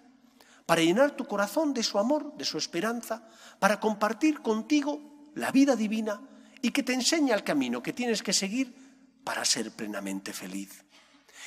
para 0.67 0.81
llenar 0.81 1.11
tu 1.11 1.25
corazón 1.25 1.73
de 1.73 1.81
su 1.81 1.97
amor, 1.97 2.35
de 2.35 2.43
su 2.43 2.57
esperanza, 2.57 3.23
para 3.57 3.79
compartir 3.79 4.41
contigo 4.41 5.31
la 5.33 5.49
vida 5.49 5.77
divina 5.77 6.19
y 6.61 6.71
que 6.71 6.83
te 6.83 6.93
enseña 6.93 7.35
el 7.35 7.45
camino 7.45 7.81
que 7.81 7.93
tienes 7.93 8.21
que 8.21 8.33
seguir 8.33 8.75
para 9.23 9.45
ser 9.45 9.71
plenamente 9.71 10.33
feliz. 10.33 10.83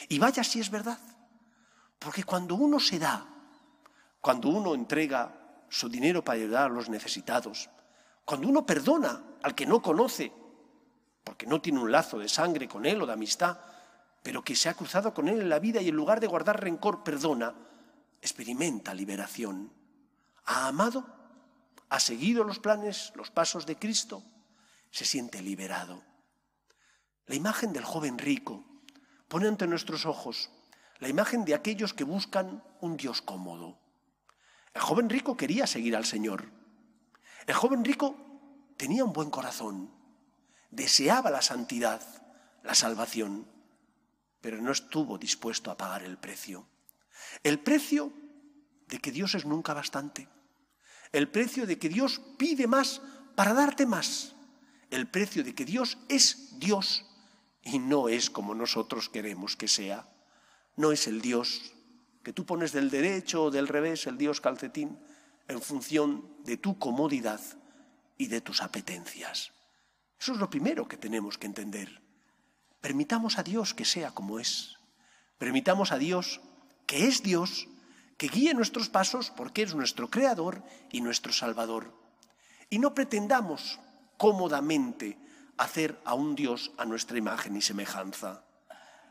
Y 0.09 0.19
vaya 0.19 0.43
si 0.43 0.59
es 0.59 0.71
verdad. 0.71 0.99
Porque 1.99 2.25
cuando 2.25 2.55
uno 2.55 2.81
se 2.81 2.99
da, 2.99 3.27
cuando 4.23 4.49
uno 4.49 4.75
entrega 4.75 5.31
su 5.69 5.91
dinero 5.91 6.25
para 6.25 6.39
ayudar 6.39 6.71
a 6.71 6.75
los 6.75 6.89
necesitados, 6.89 7.69
cuando 8.25 8.49
uno 8.49 8.65
perdona 8.65 9.23
al 9.43 9.55
que 9.55 9.67
no 9.67 9.83
conoce, 9.83 10.33
porque 11.23 11.47
no 11.47 11.61
tiene 11.61 11.81
un 11.81 11.93
lazo 11.93 12.19
de 12.19 12.29
sangre 12.31 12.67
con 12.67 12.87
él 12.87 13.03
o 13.03 13.07
de 13.07 13.13
amistad, 13.13 13.59
pero 14.23 14.43
que 14.43 14.57
se 14.57 14.71
ha 14.71 14.75
cruzado 14.75 15.13
con 15.13 15.29
él 15.29 15.43
en 15.43 15.51
la 15.51 15.59
vida 15.59 15.83
y 15.83 15.91
en 15.91 15.97
lugar 15.97 16.21
de 16.21 16.27
guardar 16.27 16.63
rencor, 16.63 17.05
perdona, 17.05 17.55
experimenta 18.21 18.95
liberación. 18.95 19.73
Ha 20.45 20.69
amado, 20.69 21.07
ha 21.89 22.01
seguido 22.01 22.45
los 22.45 22.59
planes, 22.59 23.13
los 23.15 23.31
pasos 23.31 23.67
de 23.67 23.77
Cristo, 23.77 24.23
se 24.91 25.05
siente 25.05 25.43
liberado. 25.43 26.03
La 27.27 27.35
imagen 27.35 27.73
del 27.73 27.85
joven 27.85 28.19
rico 28.19 28.65
pone 29.29 29.47
ante 29.47 29.67
nuestros 29.67 30.07
ojos 30.07 30.51
la 30.99 31.09
imagen 31.09 31.45
de 31.45 31.55
aquellos 31.55 31.95
que 31.95 32.05
buscan 32.05 32.63
un 32.81 32.97
Dios 32.97 33.23
cómodo. 33.23 33.79
El 34.75 34.83
joven 34.83 35.09
rico 35.09 35.37
quería 35.37 35.67
seguir 35.67 35.97
al 35.97 36.05
Señor. 36.05 36.51
El 37.47 37.55
joven 37.55 37.85
rico 37.85 38.17
tenía 38.77 39.05
un 39.05 39.13
buen 39.13 39.31
corazón, 39.31 39.91
deseaba 40.71 41.31
la 41.31 41.43
santidad, 41.43 42.03
la 42.63 42.75
salvación, 42.75 43.47
pero 44.41 44.61
no 44.61 44.73
estuvo 44.73 45.19
dispuesto 45.19 45.71
a 45.71 45.77
pagar 45.77 46.03
el 46.03 46.19
precio. 46.19 46.67
El 47.43 47.61
precio 47.61 48.13
de 48.89 48.99
que 48.99 49.13
Dios 49.13 49.35
es 49.35 49.45
nunca 49.45 49.75
bastante. 49.75 50.29
El 51.13 51.29
precio 51.29 51.67
de 51.67 51.79
que 51.79 51.89
Dios 51.89 52.21
pide 52.39 52.67
más 52.67 53.03
para 53.35 53.55
darte 53.55 53.87
más. 53.87 54.35
El 54.91 55.09
precio 55.09 55.45
de 55.45 55.55
que 55.55 55.65
Dios 55.65 55.99
es 56.09 56.59
Dios 56.59 57.07
y 57.63 57.79
no 57.79 58.09
es 58.09 58.31
como 58.31 58.55
nosotros 58.55 59.09
queremos 59.09 59.57
que 59.57 59.69
sea 59.69 60.11
no 60.81 60.93
es 60.93 61.07
el 61.07 61.21
Dios 61.21 61.75
que 62.23 62.33
tú 62.33 62.47
pones 62.47 62.73
del 62.73 62.91
derecho 62.91 63.45
o 63.45 63.51
del 63.51 63.69
revés, 63.69 64.07
el 64.07 64.19
Dios 64.19 64.41
calcetín, 64.41 64.99
en 65.49 65.61
función 65.61 66.25
de 66.45 66.57
tu 66.57 66.79
comodidad 66.79 67.41
y 68.17 68.27
de 68.27 68.41
tus 68.41 68.63
apetencias. 68.63 69.53
Eso 70.19 70.33
es 70.33 70.39
lo 70.39 70.51
primero 70.51 70.87
que 70.89 70.97
tenemos 70.97 71.39
que 71.39 71.47
entender. 71.47 72.03
Permitamos 72.81 73.39
a 73.39 73.43
Dios 73.43 73.75
que 73.75 73.85
sea 73.85 74.13
como 74.13 74.39
es. 74.39 74.77
Permitamos 75.39 75.93
a 75.93 75.99
Dios, 75.99 76.41
que 76.91 77.07
es 77.07 77.23
Dios, 77.23 77.69
que 78.19 78.27
guíe 78.27 78.53
nuestros 78.53 78.89
pasos 78.89 79.31
porque 79.31 79.63
es 79.63 79.77
nuestro 79.77 80.11
Creador 80.11 80.65
y 80.91 81.03
nuestro 81.03 81.33
Salvador. 81.33 81.95
Y 82.69 82.81
no 82.81 82.95
pretendamos 82.95 83.79
cómodamente 84.19 85.17
hacer 85.57 86.01
a 86.05 86.15
un 86.15 86.35
Dios 86.35 86.73
a 86.79 86.85
nuestra 86.87 87.17
imagen 87.17 87.57
y 87.57 87.63
semejanza. 87.63 88.45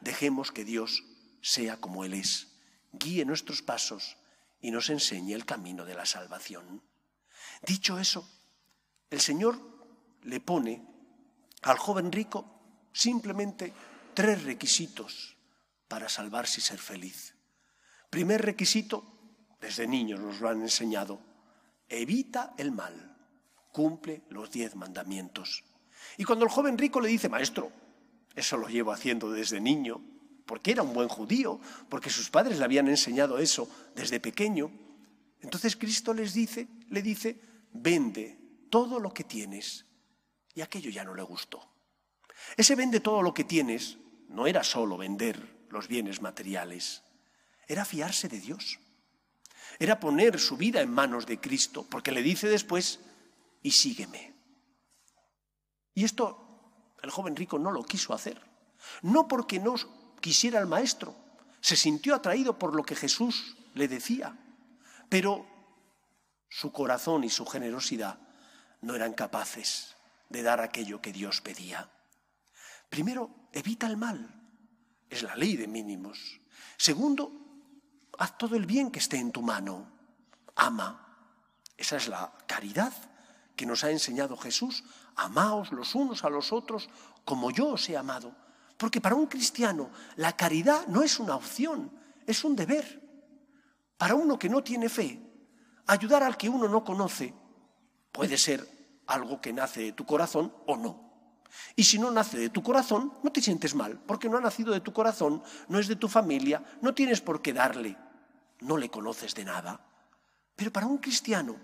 Dejemos 0.02 0.52
que 0.52 0.66
Dios 0.66 1.06
sea 1.42 1.78
como 1.78 2.04
Él 2.04 2.16
es, 2.16 2.50
guíe 2.92 3.24
nuestros 3.24 3.62
pasos 3.62 4.18
y 4.60 4.72
nos 4.72 4.90
enseñe 4.90 5.32
el 5.32 5.46
camino 5.46 5.86
de 5.86 5.96
la 5.96 6.06
salvación. 6.06 6.84
Dicho 7.66 7.98
eso, 7.98 8.30
el 9.10 9.22
Señor 9.22 9.58
le 10.24 10.42
pone 10.42 10.86
al 11.62 11.78
joven 11.78 12.12
rico 12.12 12.60
simplemente 12.92 13.72
tres 14.14 14.44
requisitos 14.44 15.38
para 15.88 16.10
salvarse 16.10 16.60
y 16.60 16.64
ser 16.64 16.80
feliz. 16.80 17.39
Primer 18.10 18.42
requisito, 18.42 19.06
desde 19.62 19.88
niños 19.88 20.20
nos 20.20 20.40
lo 20.40 20.50
han 20.50 20.62
enseñado, 20.62 21.20
evita 21.88 22.54
el 22.58 22.72
mal, 22.72 23.18
cumple 23.72 24.24
los 24.30 24.52
diez 24.52 24.76
mandamientos. 24.76 25.64
Y 26.18 26.24
cuando 26.24 26.46
el 26.46 26.52
joven 26.52 26.78
rico 26.78 27.00
le 27.00 27.10
dice, 27.10 27.30
maestro, 27.30 27.72
eso 28.36 28.58
lo 28.58 28.68
llevo 28.68 28.92
haciendo 28.92 29.32
desde 29.32 29.62
niño, 29.62 30.02
porque 30.46 30.72
era 30.72 30.82
un 30.82 30.94
buen 30.94 31.08
judío, 31.08 31.60
porque 31.90 32.10
sus 32.10 32.30
padres 32.30 32.58
le 32.58 32.66
habían 32.66 32.88
enseñado 32.88 33.38
eso 33.38 33.70
desde 33.96 34.20
pequeño. 34.20 34.72
Entonces 35.42 35.76
Cristo 35.76 36.14
les 36.14 36.34
dice, 36.34 36.68
le 36.90 37.02
dice, 37.02 37.40
vende 37.74 38.40
todo 38.70 39.00
lo 39.00 39.14
que 39.14 39.24
tienes. 39.24 39.86
Y 40.56 40.62
aquello 40.62 40.90
ya 40.90 41.04
no 41.04 41.14
le 41.14 41.22
gustó. 41.22 41.70
Ese 42.58 42.76
vende 42.76 43.00
todo 43.00 43.22
lo 43.22 43.34
que 43.34 43.44
tienes 43.44 43.98
no 44.30 44.48
era 44.48 44.64
solo 44.64 44.98
vender 44.98 45.68
los 45.70 45.88
bienes 45.88 46.22
materiales, 46.22 47.04
era 47.70 47.86
fiarse 47.86 48.28
de 48.28 48.42
Dios. 48.42 48.80
Era 49.78 50.00
poner 50.00 50.40
su 50.40 50.58
vida 50.58 50.82
en 50.82 50.92
manos 50.92 51.26
de 51.26 51.40
Cristo, 51.40 51.86
porque 51.90 52.12
le 52.12 52.24
dice 52.24 52.50
después, 52.50 53.00
y 53.62 53.72
sígueme. 53.72 54.34
Y 55.94 56.04
esto 56.04 56.96
el 57.02 57.12
joven 57.12 57.36
rico 57.36 57.60
no 57.60 57.72
lo 57.72 57.84
quiso 57.84 58.14
hacer. 58.14 58.42
No 59.04 59.28
porque 59.28 59.60
no 59.60 59.76
quisiera 60.20 60.60
el 60.60 60.68
maestro, 60.68 61.16
se 61.62 61.76
sintió 61.76 62.16
atraído 62.16 62.58
por 62.58 62.76
lo 62.76 62.84
que 62.84 62.96
Jesús 62.96 63.56
le 63.76 63.88
decía, 63.88 64.38
pero 65.10 65.46
su 66.50 66.72
corazón 66.72 67.24
y 67.24 67.30
su 67.30 67.46
generosidad 67.46 68.20
no 68.82 68.96
eran 68.96 69.14
capaces 69.14 69.96
de 70.30 70.42
dar 70.42 70.62
aquello 70.62 71.02
que 71.02 71.14
Dios 71.14 71.42
pedía. 71.42 71.90
Primero, 72.90 73.30
evita 73.54 73.88
el 73.88 73.98
mal, 73.98 74.34
es 75.10 75.24
la 75.24 75.36
ley 75.36 75.56
de 75.56 75.68
mínimos. 75.68 76.40
Segundo, 76.78 77.49
haz 78.20 78.38
todo 78.38 78.56
el 78.58 78.66
bien 78.66 78.92
que 78.92 79.00
esté 79.00 79.18
en 79.18 79.32
tu 79.32 79.42
mano, 79.42 79.88
ama. 80.56 81.06
Esa 81.78 81.96
es 81.96 82.10
la 82.10 82.34
caridad 82.46 82.94
que 83.56 83.66
nos 83.66 83.86
ha 83.86 83.92
enseñado 83.92 84.36
Jesús. 84.36 84.84
Amaos 85.16 85.72
los 85.72 85.96
unos 85.96 86.26
a 86.26 86.30
los 86.30 86.52
otros 86.52 86.90
como 87.24 87.50
yo 87.50 87.70
os 87.70 87.88
he 87.88 87.96
amado. 87.96 88.36
Porque 88.78 89.00
para 89.00 89.16
un 89.16 89.28
cristiano 89.28 89.90
la 90.18 90.36
caridad 90.36 90.86
no 90.88 91.02
es 91.02 91.18
una 91.20 91.36
opción, 91.36 91.92
es 92.28 92.44
un 92.44 92.58
deber. 92.58 93.02
Para 93.98 94.16
uno 94.16 94.38
que 94.38 94.50
no 94.50 94.64
tiene 94.64 94.90
fe, 94.90 95.22
ayudar 95.88 96.22
al 96.22 96.36
que 96.36 96.50
uno 96.50 96.68
no 96.68 96.84
conoce 96.84 97.34
puede 98.12 98.38
ser 98.38 98.68
algo 99.08 99.40
que 99.40 99.54
nace 99.54 99.82
de 99.82 99.92
tu 99.94 100.06
corazón 100.06 100.54
o 100.68 100.76
no. 100.76 101.10
Y 101.78 101.86
si 101.86 101.98
no 101.98 102.12
nace 102.12 102.38
de 102.38 102.50
tu 102.50 102.62
corazón, 102.62 103.14
no 103.24 103.32
te 103.32 103.42
sientes 103.42 103.74
mal, 103.76 103.98
porque 104.06 104.28
no 104.28 104.38
ha 104.38 104.42
nacido 104.42 104.74
de 104.74 104.82
tu 104.82 104.92
corazón, 104.92 105.42
no 105.70 105.80
es 105.80 105.88
de 105.88 105.96
tu 105.96 106.10
familia, 106.10 106.62
no 106.82 106.94
tienes 106.94 107.22
por 107.22 107.42
qué 107.42 107.54
darle, 107.54 107.98
no 108.62 108.78
le 108.78 108.90
conoces 108.90 109.34
de 109.36 109.46
nada. 109.46 109.80
Pero 110.56 110.72
para 110.72 110.88
un 110.88 110.98
cristiano, 110.98 111.56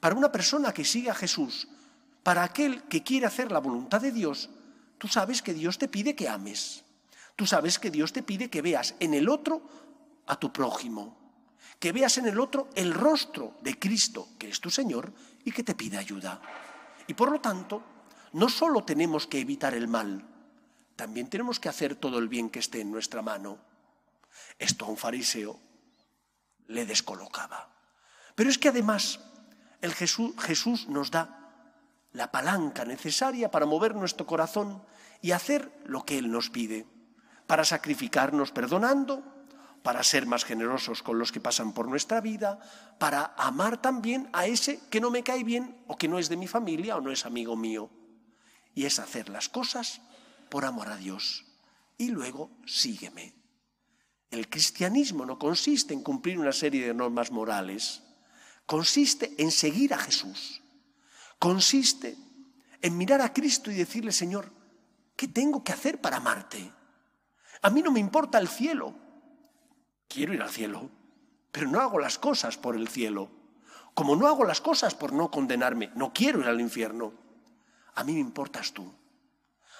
para 0.00 0.14
una 0.14 0.30
persona 0.30 0.72
que 0.72 0.84
sigue 0.84 1.10
a 1.10 1.14
Jesús, 1.14 1.68
para 2.22 2.42
aquel 2.42 2.84
que 2.84 3.02
quiere 3.02 3.26
hacer 3.26 3.52
la 3.52 3.60
voluntad 3.60 4.00
de 4.00 4.12
Dios, 4.12 4.50
Tú 4.98 5.08
sabes 5.08 5.42
que 5.42 5.54
Dios 5.54 5.78
te 5.78 5.88
pide 5.88 6.14
que 6.16 6.28
ames. 6.28 6.84
Tú 7.34 7.46
sabes 7.46 7.78
que 7.78 7.90
Dios 7.90 8.12
te 8.12 8.22
pide 8.22 8.48
que 8.48 8.62
veas 8.62 8.94
en 9.00 9.12
el 9.12 9.28
otro 9.28 9.62
a 10.26 10.38
tu 10.38 10.52
prójimo, 10.52 11.16
que 11.78 11.92
veas 11.92 12.16
en 12.18 12.26
el 12.26 12.40
otro 12.40 12.70
el 12.74 12.94
rostro 12.94 13.54
de 13.60 13.78
Cristo, 13.78 14.28
que 14.38 14.48
es 14.48 14.60
tu 14.60 14.70
Señor, 14.70 15.12
y 15.44 15.52
que 15.52 15.62
te 15.62 15.74
pide 15.74 15.98
ayuda. 15.98 16.40
Y 17.06 17.14
por 17.14 17.30
lo 17.30 17.40
tanto, 17.40 17.82
no 18.32 18.48
solo 18.48 18.84
tenemos 18.84 19.26
que 19.26 19.38
evitar 19.38 19.74
el 19.74 19.86
mal, 19.86 20.24
también 20.96 21.28
tenemos 21.28 21.60
que 21.60 21.68
hacer 21.68 21.96
todo 21.96 22.18
el 22.18 22.28
bien 22.28 22.48
que 22.48 22.58
esté 22.58 22.80
en 22.80 22.90
nuestra 22.90 23.20
mano. 23.20 23.58
Esto 24.58 24.86
a 24.86 24.88
un 24.88 24.96
fariseo 24.96 25.60
le 26.68 26.86
descolocaba. 26.86 27.70
Pero 28.34 28.50
es 28.50 28.58
que 28.58 28.68
además 28.68 29.20
el 29.80 29.94
Jesús, 29.94 30.34
Jesús 30.38 30.88
nos 30.88 31.10
da 31.10 31.36
la 32.12 32.32
palanca 32.32 32.84
necesaria 32.84 33.50
para 33.50 33.66
mover 33.66 33.94
nuestro 33.94 34.26
corazón 34.26 34.82
y 35.20 35.32
hacer 35.32 35.70
lo 35.84 36.04
que 36.04 36.18
Él 36.18 36.30
nos 36.30 36.50
pide, 36.50 36.86
para 37.46 37.64
sacrificarnos 37.64 38.52
perdonando, 38.52 39.22
para 39.82 40.02
ser 40.02 40.26
más 40.26 40.44
generosos 40.44 41.02
con 41.02 41.18
los 41.18 41.30
que 41.30 41.40
pasan 41.40 41.72
por 41.72 41.88
nuestra 41.88 42.20
vida, 42.20 42.58
para 42.98 43.34
amar 43.36 43.80
también 43.80 44.28
a 44.32 44.46
ese 44.46 44.80
que 44.90 45.00
no 45.00 45.10
me 45.10 45.22
cae 45.22 45.44
bien 45.44 45.80
o 45.86 45.96
que 45.96 46.08
no 46.08 46.18
es 46.18 46.28
de 46.28 46.36
mi 46.36 46.48
familia 46.48 46.96
o 46.96 47.00
no 47.00 47.12
es 47.12 47.24
amigo 47.24 47.54
mío. 47.54 47.90
Y 48.74 48.84
es 48.84 48.98
hacer 48.98 49.28
las 49.28 49.48
cosas 49.48 50.00
por 50.48 50.64
amor 50.64 50.88
a 50.88 50.96
Dios. 50.96 51.44
Y 51.98 52.08
luego 52.08 52.50
sígueme. 52.66 53.34
El 54.30 54.48
cristianismo 54.48 55.24
no 55.24 55.38
consiste 55.38 55.94
en 55.94 56.02
cumplir 56.02 56.38
una 56.38 56.52
serie 56.52 56.86
de 56.86 56.94
normas 56.94 57.30
morales, 57.30 58.02
consiste 58.66 59.34
en 59.38 59.50
seguir 59.50 59.94
a 59.94 59.98
Jesús 59.98 60.62
consiste 61.38 62.16
en 62.82 62.96
mirar 62.96 63.20
a 63.20 63.32
Cristo 63.32 63.70
y 63.70 63.74
decirle, 63.74 64.12
Señor, 64.12 64.50
¿qué 65.16 65.28
tengo 65.28 65.64
que 65.64 65.72
hacer 65.72 66.00
para 66.00 66.18
amarte? 66.18 66.72
A 67.62 67.70
mí 67.70 67.82
no 67.82 67.90
me 67.90 68.00
importa 68.00 68.38
el 68.38 68.48
cielo. 68.48 68.94
Quiero 70.08 70.34
ir 70.34 70.42
al 70.42 70.50
cielo, 70.50 70.90
pero 71.50 71.68
no 71.68 71.80
hago 71.80 71.98
las 71.98 72.18
cosas 72.18 72.56
por 72.56 72.76
el 72.76 72.88
cielo. 72.88 73.30
Como 73.94 74.14
no 74.14 74.26
hago 74.26 74.44
las 74.44 74.60
cosas 74.60 74.94
por 74.94 75.12
no 75.12 75.30
condenarme, 75.30 75.90
no 75.94 76.12
quiero 76.12 76.40
ir 76.40 76.46
al 76.46 76.60
infierno. 76.60 77.12
A 77.94 78.04
mí 78.04 78.12
me 78.12 78.20
importas 78.20 78.72
tú. 78.72 78.92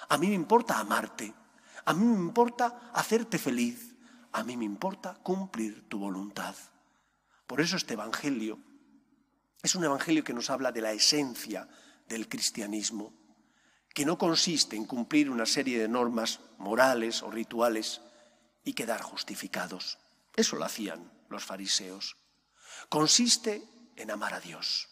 A 0.08 0.18
mí 0.18 0.28
me 0.28 0.34
importa 0.34 0.78
amarte. 0.78 1.32
A 1.84 1.92
mí 1.92 2.04
me 2.04 2.18
importa 2.18 2.90
hacerte 2.94 3.38
feliz. 3.38 3.94
A 4.36 4.44
mí 4.44 4.54
me 4.58 4.66
importa 4.66 5.14
cumplir 5.22 5.88
tu 5.88 5.98
voluntad. 5.98 6.54
Por 7.46 7.62
eso 7.62 7.78
este 7.78 7.94
Evangelio 7.94 8.58
es 9.62 9.74
un 9.74 9.84
evangelio 9.84 10.24
que 10.24 10.34
nos 10.34 10.50
habla 10.50 10.72
de 10.72 10.82
la 10.82 10.92
esencia 10.92 11.66
del 12.06 12.28
cristianismo, 12.28 13.14
que 13.94 14.04
no 14.04 14.18
consiste 14.18 14.76
en 14.76 14.84
cumplir 14.84 15.30
una 15.30 15.46
serie 15.46 15.78
de 15.78 15.88
normas 15.88 16.40
morales 16.58 17.22
o 17.22 17.30
rituales 17.30 18.02
y 18.62 18.74
quedar 18.74 19.00
justificados. 19.00 19.96
Eso 20.36 20.56
lo 20.56 20.66
hacían 20.66 21.10
los 21.30 21.42
fariseos. 21.42 22.18
Consiste 22.90 23.66
en 23.96 24.10
amar 24.10 24.34
a 24.34 24.40
Dios, 24.40 24.90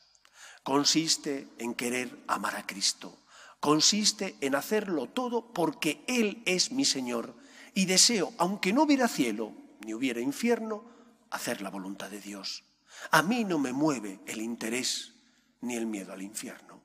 consiste 0.63 1.49
en 1.59 1.75
querer 1.75 2.19
amar 2.29 2.57
a 2.57 2.67
Cristo, 2.67 3.19
consiste 3.61 4.39
en 4.41 4.55
hacerlo 4.55 5.07
todo 5.07 5.53
porque 5.53 6.03
Él 6.09 6.43
es 6.47 6.73
mi 6.73 6.87
Señor 6.87 7.44
y 7.75 7.87
deseo, 7.87 8.33
aunque 8.39 8.73
no 8.73 8.83
hubiera 8.83 9.09
cielo 9.09 9.53
ni 9.85 9.95
hubiera 9.95 10.21
infierno, 10.21 10.85
hacer 11.31 11.61
la 11.61 11.71
voluntad 11.71 12.11
de 12.11 12.21
Dios. 12.21 12.65
A 13.11 13.23
mí 13.23 13.45
no 13.45 13.59
me 13.59 13.73
mueve 13.73 14.21
el 14.27 14.41
interés 14.41 15.13
ni 15.61 15.77
el 15.77 15.87
miedo 15.87 16.13
al 16.13 16.23
infierno. 16.23 16.81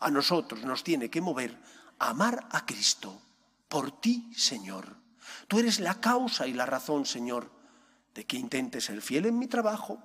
A 0.00 0.10
nosotros 0.10 0.64
nos 0.64 0.84
tiene 0.84 1.08
que 1.08 1.20
mover 1.20 1.58
amar 1.98 2.46
a 2.50 2.66
Cristo 2.66 3.20
por 3.68 4.00
ti, 4.00 4.30
Señor. 4.36 4.96
Tú 5.48 5.58
eres 5.58 5.80
la 5.80 6.00
causa 6.00 6.46
y 6.46 6.52
la 6.52 6.66
razón, 6.66 7.06
Señor, 7.06 7.50
de 8.14 8.26
que 8.26 8.36
intente 8.36 8.80
ser 8.80 9.00
fiel 9.00 9.26
en 9.26 9.38
mi 9.38 9.46
trabajo, 9.46 10.02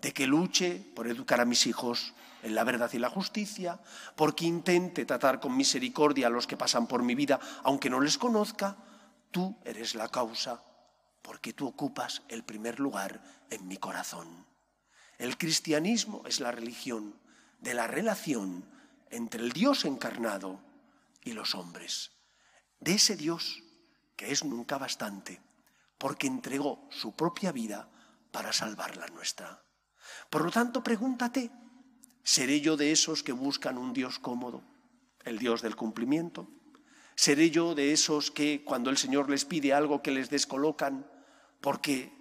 de 0.00 0.12
que 0.12 0.26
luche 0.26 0.92
por 0.94 1.08
educar 1.08 1.40
a 1.40 1.44
mis 1.44 1.66
hijos 1.66 2.14
en 2.42 2.54
la 2.54 2.64
verdad 2.64 2.90
y 2.92 2.98
la 2.98 3.10
justicia, 3.10 3.80
porque 4.16 4.44
intente 4.44 5.06
tratar 5.06 5.40
con 5.40 5.56
misericordia 5.56 6.28
a 6.28 6.30
los 6.30 6.46
que 6.46 6.56
pasan 6.56 6.86
por 6.86 7.02
mi 7.02 7.14
vida, 7.14 7.40
aunque 7.62 7.90
no 7.90 8.00
les 8.00 8.18
conozca. 8.18 8.76
Tú 9.34 9.58
eres 9.64 9.96
la 9.96 10.10
causa, 10.10 10.62
porque 11.20 11.52
tú 11.52 11.66
ocupas 11.66 12.22
el 12.28 12.44
primer 12.44 12.78
lugar 12.78 13.20
en 13.50 13.66
mi 13.66 13.78
corazón. 13.78 14.46
El 15.18 15.36
cristianismo 15.36 16.22
es 16.24 16.38
la 16.38 16.52
religión 16.52 17.18
de 17.58 17.74
la 17.74 17.88
relación 17.88 18.64
entre 19.10 19.42
el 19.42 19.50
Dios 19.50 19.86
encarnado 19.86 20.60
y 21.24 21.32
los 21.32 21.56
hombres. 21.56 22.12
De 22.78 22.94
ese 22.94 23.16
Dios 23.16 23.60
que 24.14 24.30
es 24.30 24.44
nunca 24.44 24.78
bastante, 24.78 25.42
porque 25.98 26.28
entregó 26.28 26.86
su 26.92 27.16
propia 27.16 27.50
vida 27.50 27.90
para 28.30 28.52
salvar 28.52 28.96
la 28.96 29.08
nuestra. 29.08 29.64
Por 30.30 30.44
lo 30.44 30.52
tanto, 30.52 30.84
pregúntate, 30.84 31.50
¿seré 32.22 32.60
yo 32.60 32.76
de 32.76 32.92
esos 32.92 33.24
que 33.24 33.32
buscan 33.32 33.78
un 33.78 33.94
Dios 33.94 34.20
cómodo, 34.20 34.62
el 35.24 35.40
Dios 35.40 35.60
del 35.60 35.74
cumplimiento? 35.74 36.48
¿Seré 37.16 37.50
yo 37.50 37.74
de 37.74 37.92
esos 37.92 38.30
que 38.30 38.64
cuando 38.64 38.90
el 38.90 38.96
Señor 38.96 39.30
les 39.30 39.44
pide 39.44 39.72
algo 39.72 40.02
que 40.02 40.10
les 40.10 40.30
descolocan 40.30 41.06
porque 41.60 42.12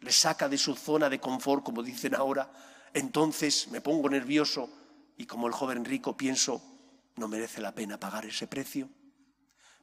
les 0.00 0.16
saca 0.16 0.48
de 0.48 0.58
su 0.58 0.74
zona 0.74 1.08
de 1.08 1.20
confort, 1.20 1.64
como 1.64 1.82
dicen 1.82 2.14
ahora, 2.14 2.52
entonces 2.92 3.68
me 3.68 3.80
pongo 3.80 4.08
nervioso 4.10 4.68
y 5.16 5.26
como 5.26 5.46
el 5.46 5.52
joven 5.52 5.84
rico 5.84 6.16
pienso, 6.16 6.62
no 7.16 7.28
merece 7.28 7.60
la 7.60 7.74
pena 7.74 7.98
pagar 7.98 8.26
ese 8.26 8.46
precio, 8.46 8.88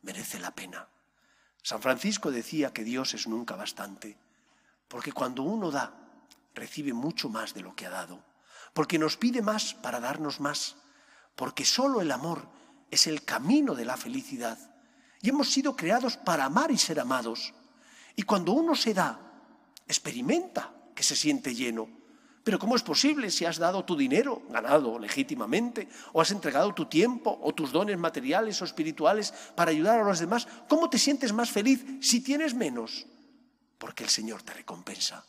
merece 0.02 0.40
la 0.40 0.52
pena. 0.52 0.88
San 1.64 1.82
Francisco 1.82 2.32
decía 2.32 2.74
que 2.74 2.84
Dios 2.84 3.14
es 3.14 3.28
nunca 3.28 3.56
bastante, 3.56 4.18
porque 4.88 5.12
cuando 5.12 5.44
uno 5.44 5.72
da, 5.72 5.94
recibe 6.54 6.94
mucho 6.94 7.30
más 7.30 7.54
de 7.54 7.62
lo 7.62 7.76
que 7.76 7.86
ha 7.86 7.90
dado, 7.90 8.24
porque 8.74 9.00
nos 9.00 9.18
pide 9.18 9.42
más 9.42 9.74
para 9.74 10.00
darnos 10.00 10.40
más, 10.40 10.76
porque 11.36 11.66
solo 11.66 12.02
el 12.02 12.12
amor 12.12 12.48
es 12.92 13.08
el 13.08 13.24
camino 13.24 13.76
de 13.76 13.86
la 13.86 13.98
felicidad 13.98 14.58
y 15.22 15.30
hemos 15.30 15.52
sido 15.52 15.76
creados 15.76 16.18
para 16.18 16.46
amar 16.46 16.72
y 16.72 16.78
ser 16.78 17.00
amados. 17.00 17.54
Y 18.16 18.24
cuando 18.24 18.54
uno 18.54 18.76
se 18.76 18.94
da, 18.94 19.20
experimenta 19.88 20.74
que 20.96 21.04
se 21.04 21.16
siente 21.16 21.54
lleno, 21.54 22.00
Pero 22.44 22.58
¿cómo 22.58 22.76
es 22.76 22.82
posible 22.82 23.30
si 23.30 23.46
has 23.46 23.58
dado 23.58 23.86
tu 23.86 23.96
dinero, 23.96 24.42
ganado 24.50 24.98
legítimamente, 24.98 25.88
o 26.14 26.22
has 26.22 26.32
entregado 26.32 26.74
tu 26.74 26.86
tiempo 26.86 27.38
o 27.44 27.54
tus 27.54 27.72
dones 27.72 27.98
materiales 27.98 28.62
o 28.62 28.66
espirituales 28.66 29.34
para 29.56 29.72
ayudar 29.72 30.00
a 30.00 30.04
los 30.04 30.20
demás? 30.20 30.48
¿Cómo 30.68 30.90
te 30.90 30.98
sientes 30.98 31.34
más 31.34 31.52
feliz 31.52 31.86
si 32.02 32.22
tienes 32.22 32.56
menos? 32.56 33.06
Porque 33.78 34.04
el 34.04 34.10
Señor 34.10 34.42
te 34.42 34.54
recompensa, 34.54 35.24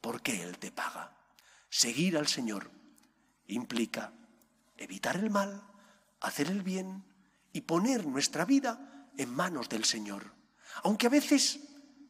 porque 0.00 0.42
Él 0.42 0.58
te 0.58 0.72
paga. 0.72 1.16
Seguir 1.68 2.16
al 2.16 2.26
Señor 2.26 2.70
implica 3.46 4.12
evitar 4.76 5.16
el 5.16 5.30
mal, 5.30 5.62
hacer 6.20 6.48
el 6.48 6.62
bien 6.62 7.04
y 7.52 7.62
poner 7.62 8.06
nuestra 8.06 8.44
vida 8.44 9.08
en 9.16 9.34
manos 9.34 9.68
del 9.68 9.84
Señor. 9.84 10.32
Aunque 10.82 11.06
a 11.06 11.10
veces 11.10 11.60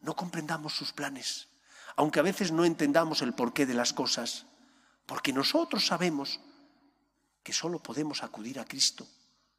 no 0.01 0.15
comprendamos 0.15 0.75
sus 0.75 0.93
planes, 0.93 1.49
aunque 1.97 2.21
a 2.21 2.23
veces 2.23 2.53
no 2.53 2.65
entendamos 2.65 3.23
el 3.23 3.35
porqué 3.35 3.67
de 3.67 3.75
las 3.75 3.93
cosas, 3.93 4.47
porque 5.07 5.33
nosotros 5.33 5.87
sabemos 5.87 6.41
que 7.43 7.53
solo 7.53 7.83
podemos 7.83 8.23
acudir 8.23 8.61
a 8.61 8.65
Cristo, 8.65 9.07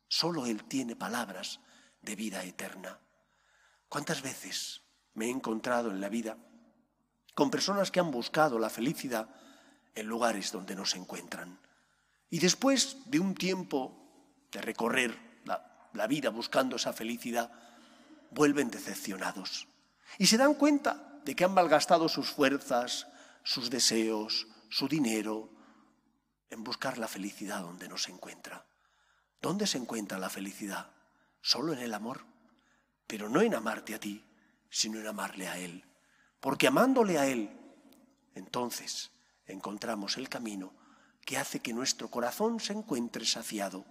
solo 0.08 0.46
Él 0.46 0.64
tiene 0.64 0.96
palabras 0.96 1.60
de 2.02 2.16
vida 2.16 2.44
eterna. 2.44 3.00
¿Cuántas 3.90 4.22
veces 4.22 4.82
me 5.16 5.26
he 5.26 5.30
encontrado 5.30 5.90
en 5.90 6.00
la 6.00 6.10
vida 6.10 6.38
con 7.34 7.50
personas 7.50 7.90
que 7.92 8.00
han 8.00 8.12
buscado 8.12 8.60
la 8.60 8.70
felicidad 8.70 9.30
en 9.96 10.06
lugares 10.06 10.52
donde 10.52 10.76
no 10.76 10.86
se 10.86 10.98
encuentran? 10.98 11.60
Y 12.30 12.40
después 12.40 12.98
de 13.08 13.20
un 13.20 13.34
tiempo 13.34 14.09
de 14.52 14.62
recorrer 14.62 15.18
la, 15.46 16.08
vida 16.08 16.30
buscando 16.30 16.76
esa 16.76 16.94
felicidad, 16.94 17.52
vuelven 18.32 18.70
decepcionados 18.70 19.68
y 20.18 20.28
se 20.28 20.38
dan 20.38 20.54
cuenta 20.54 21.20
de 21.26 21.36
que 21.36 21.44
han 21.44 21.54
malgastado 21.54 22.08
sus 22.10 22.30
fuerzas, 22.30 23.08
sus 23.44 23.70
deseos, 23.70 24.48
su 24.70 24.88
dinero 24.88 25.50
en 26.50 26.64
buscar 26.64 26.98
la 26.98 27.08
felicidad 27.08 27.62
donde 27.62 27.90
no 27.90 27.98
se 27.98 28.12
encuentra. 28.12 28.66
¿Dónde 29.42 29.68
se 29.68 29.78
encuentra 29.78 30.18
la 30.18 30.30
felicidad? 30.30 30.92
Solo 31.42 31.74
en 31.74 31.80
el 31.80 31.94
amor, 31.94 32.26
pero 33.08 33.30
no 33.30 33.42
en 33.42 33.56
amarte 33.56 33.96
a 33.96 34.00
ti, 34.00 34.26
sino 34.70 35.00
en 35.00 35.08
amarle 35.08 35.48
a 35.48 35.58
Él. 35.58 35.86
Porque 36.40 36.68
amándole 36.68 37.18
a 37.18 37.28
Él, 37.28 37.50
entonces 38.36 39.12
encontramos 39.46 40.18
el 40.18 40.30
camino 40.30 40.74
que 41.26 41.38
hace 41.38 41.60
que 41.60 41.74
nuestro 41.74 42.10
corazón 42.10 42.60
se 42.60 42.74
encuentre 42.74 43.26
saciado, 43.26 43.86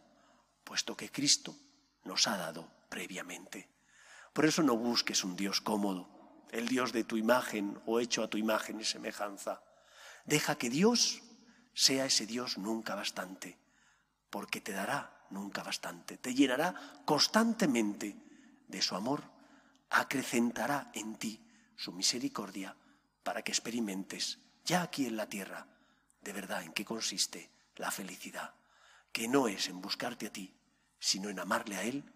puesto 0.69 0.95
que 0.95 1.11
Cristo 1.11 1.57
nos 2.05 2.29
ha 2.29 2.37
dado 2.37 2.69
previamente. 2.91 3.71
Por 4.35 4.45
eso 4.45 4.63
no 4.63 4.77
busques 4.77 5.25
un 5.25 5.35
Dios 5.35 5.63
cómodo, 5.63 6.45
el 6.51 6.69
Dios 6.69 6.93
de 6.93 7.05
tu 7.05 7.17
imagen 7.17 7.81
o 7.87 8.01
hecho 8.01 8.23
a 8.23 8.29
tu 8.29 8.37
imagen 8.37 8.79
y 8.79 8.85
semejanza. 8.85 9.63
Deja 10.27 10.59
que 10.59 10.69
Dios 10.69 11.23
sea 11.73 12.05
ese 12.05 12.27
Dios 12.27 12.59
nunca 12.59 12.95
bastante, 12.95 13.57
porque 14.29 14.61
te 14.61 14.73
dará 14.73 15.27
nunca 15.31 15.63
bastante, 15.63 16.19
te 16.19 16.35
llenará 16.35 16.75
constantemente 17.07 18.15
de 18.67 18.83
su 18.83 18.95
amor, 18.95 19.25
acrecentará 19.89 20.91
en 20.93 21.17
ti 21.17 21.49
su 21.77 21.93
misericordia 21.93 22.77
para 23.23 23.41
que 23.41 23.53
experimentes 23.53 24.39
ya 24.67 24.83
aquí 24.83 25.07
en 25.07 25.17
la 25.17 25.31
tierra 25.31 25.67
de 26.21 26.33
verdad 26.35 26.63
en 26.63 26.75
qué 26.75 26.85
consiste 26.85 27.51
la 27.77 27.91
felicidad, 27.91 28.53
que 29.13 29.29
no 29.29 29.49
es 29.49 29.69
en 29.69 29.81
buscarte 29.81 30.27
a 30.27 30.33
ti, 30.33 30.58
sino 30.99 31.29
en 31.29 31.39
amarle 31.39 31.77
a 31.77 31.83
Él 31.83 32.13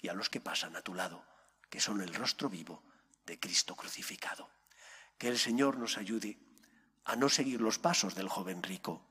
y 0.00 0.08
a 0.08 0.14
los 0.14 0.30
que 0.30 0.40
pasan 0.40 0.76
a 0.76 0.82
tu 0.82 0.94
lado 0.94 1.24
que 1.72 1.80
son 1.80 2.02
el 2.02 2.12
rostro 2.12 2.50
vivo 2.50 2.84
de 3.24 3.40
Cristo 3.40 3.74
crucificado. 3.74 4.50
Que 5.16 5.28
el 5.28 5.38
Señor 5.38 5.78
nos 5.78 5.96
ayude 5.96 6.38
a 7.06 7.16
no 7.16 7.30
seguir 7.30 7.62
los 7.62 7.78
pasos 7.78 8.14
del 8.14 8.28
joven 8.28 8.62
rico, 8.62 9.08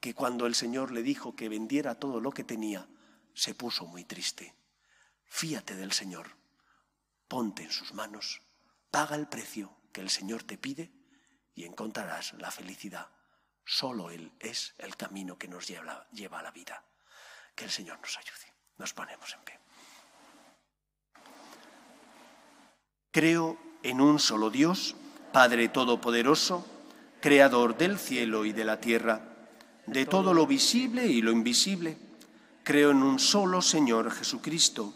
que 0.00 0.12
cuando 0.12 0.46
el 0.46 0.56
Señor 0.56 0.90
le 0.90 1.04
dijo 1.04 1.36
que 1.36 1.48
vendiera 1.48 2.00
todo 2.00 2.20
lo 2.20 2.32
que 2.32 2.42
tenía, 2.42 2.88
se 3.34 3.54
puso 3.54 3.86
muy 3.86 4.02
triste. 4.02 4.52
Fíate 5.26 5.76
del 5.76 5.92
Señor, 5.92 6.36
ponte 7.28 7.62
en 7.62 7.70
sus 7.70 7.94
manos, 7.94 8.42
paga 8.90 9.14
el 9.14 9.28
precio 9.28 9.78
que 9.92 10.00
el 10.00 10.10
Señor 10.10 10.42
te 10.42 10.58
pide 10.58 10.90
y 11.54 11.66
encontrarás 11.66 12.32
la 12.32 12.50
felicidad. 12.50 13.12
Solo 13.64 14.10
Él 14.10 14.32
es 14.40 14.74
el 14.78 14.96
camino 14.96 15.38
que 15.38 15.46
nos 15.46 15.68
lleva, 15.68 16.08
a 16.10 16.42
la 16.42 16.50
vida. 16.50 16.84
Que 17.54 17.62
el 17.62 17.70
Señor 17.70 18.00
nos 18.00 18.18
ayude. 18.18 18.51
Nos 18.78 18.92
ponemos 18.92 19.32
en 19.34 19.40
pie. 19.44 19.58
Creo 23.10 23.58
en 23.82 24.00
un 24.00 24.18
solo 24.18 24.50
Dios, 24.50 24.96
Padre 25.32 25.68
Todopoderoso, 25.68 26.66
Creador 27.20 27.76
del 27.76 27.98
cielo 27.98 28.44
y 28.44 28.52
de 28.52 28.64
la 28.64 28.80
tierra, 28.80 29.20
de 29.86 30.06
todo 30.06 30.34
lo 30.34 30.46
visible 30.46 31.06
y 31.06 31.22
lo 31.22 31.30
invisible. 31.30 31.96
Creo 32.64 32.90
en 32.90 33.02
un 33.02 33.18
solo 33.18 33.62
Señor 33.62 34.10
Jesucristo, 34.10 34.94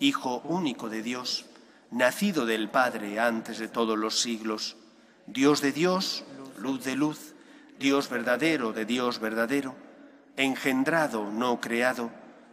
Hijo 0.00 0.38
único 0.44 0.88
de 0.88 1.02
Dios, 1.02 1.46
nacido 1.92 2.44
del 2.46 2.68
Padre 2.68 3.20
antes 3.20 3.58
de 3.58 3.68
todos 3.68 3.96
los 3.96 4.18
siglos, 4.18 4.76
Dios 5.26 5.60
de 5.60 5.70
Dios, 5.70 6.24
luz 6.58 6.84
de 6.84 6.96
luz, 6.96 7.34
Dios 7.78 8.08
verdadero 8.08 8.72
de 8.72 8.84
Dios 8.84 9.20
verdadero, 9.20 9.76
engendrado, 10.36 11.30
no 11.30 11.60
creado, 11.60 12.10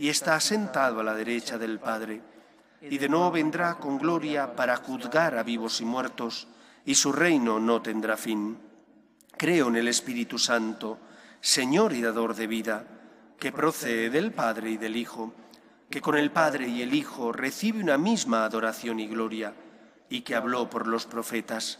y 0.00 0.08
está 0.08 0.40
sentado 0.40 0.98
a 0.98 1.04
la 1.04 1.14
derecha 1.14 1.58
del 1.58 1.78
Padre 1.78 2.20
y 2.82 2.98
de 2.98 3.08
nuevo 3.08 3.30
vendrá 3.30 3.76
con 3.76 3.98
gloria 3.98 4.56
para 4.56 4.76
juzgar 4.76 5.36
a 5.36 5.42
vivos 5.42 5.80
y 5.80 5.84
muertos, 5.84 6.48
y 6.84 6.94
su 6.94 7.12
reino 7.12 7.60
no 7.60 7.82
tendrá 7.82 8.16
fin. 8.16 8.56
Creo 9.36 9.68
en 9.68 9.76
el 9.76 9.88
Espíritu 9.88 10.38
Santo, 10.38 10.98
Señor 11.40 11.92
y 11.92 12.00
dador 12.00 12.34
de 12.34 12.46
vida, 12.46 12.86
que 13.38 13.52
procede 13.52 14.08
del 14.08 14.32
Padre 14.32 14.70
y 14.70 14.76
del 14.78 14.96
Hijo, 14.96 15.34
que 15.90 16.00
con 16.00 16.16
el 16.16 16.30
Padre 16.30 16.68
y 16.68 16.82
el 16.82 16.94
Hijo 16.94 17.32
recibe 17.32 17.82
una 17.82 17.98
misma 17.98 18.44
adoración 18.44 18.98
y 19.00 19.06
gloria, 19.06 19.52
y 20.08 20.22
que 20.22 20.34
habló 20.34 20.70
por 20.70 20.86
los 20.86 21.06
profetas. 21.06 21.78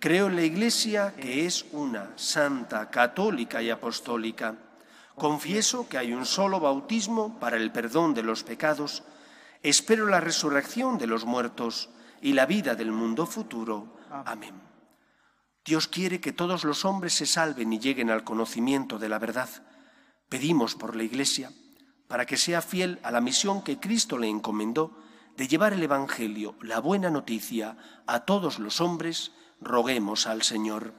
Creo 0.00 0.26
en 0.26 0.36
la 0.36 0.42
Iglesia, 0.42 1.14
que 1.14 1.46
es 1.46 1.64
una, 1.72 2.10
santa, 2.16 2.90
católica 2.90 3.62
y 3.62 3.70
apostólica. 3.70 4.56
Confieso 5.16 5.88
que 5.88 5.98
hay 5.98 6.12
un 6.12 6.26
solo 6.26 6.60
bautismo 6.60 7.38
para 7.38 7.56
el 7.56 7.70
perdón 7.72 8.14
de 8.14 8.22
los 8.22 8.42
pecados, 8.42 9.04
Espero 9.64 10.06
la 10.08 10.20
resurrección 10.20 10.98
de 10.98 11.06
los 11.06 11.24
muertos 11.24 11.88
y 12.20 12.34
la 12.34 12.44
vida 12.44 12.74
del 12.74 12.92
mundo 12.92 13.24
futuro. 13.24 13.96
Amén. 14.10 14.60
Dios 15.64 15.88
quiere 15.88 16.20
que 16.20 16.32
todos 16.32 16.64
los 16.64 16.84
hombres 16.84 17.14
se 17.14 17.24
salven 17.24 17.72
y 17.72 17.78
lleguen 17.78 18.10
al 18.10 18.24
conocimiento 18.24 18.98
de 18.98 19.08
la 19.08 19.18
verdad. 19.18 19.48
Pedimos 20.28 20.74
por 20.74 20.94
la 20.94 21.04
Iglesia 21.04 21.50
para 22.08 22.26
que 22.26 22.36
sea 22.36 22.60
fiel 22.60 23.00
a 23.02 23.10
la 23.10 23.22
misión 23.22 23.62
que 23.62 23.80
Cristo 23.80 24.18
le 24.18 24.28
encomendó 24.28 24.98
de 25.38 25.48
llevar 25.48 25.72
el 25.72 25.82
Evangelio, 25.82 26.56
la 26.60 26.78
buena 26.78 27.08
noticia, 27.08 27.78
a 28.06 28.26
todos 28.26 28.58
los 28.58 28.82
hombres, 28.82 29.32
roguemos 29.62 30.26
al 30.26 30.42
Señor. 30.42 30.92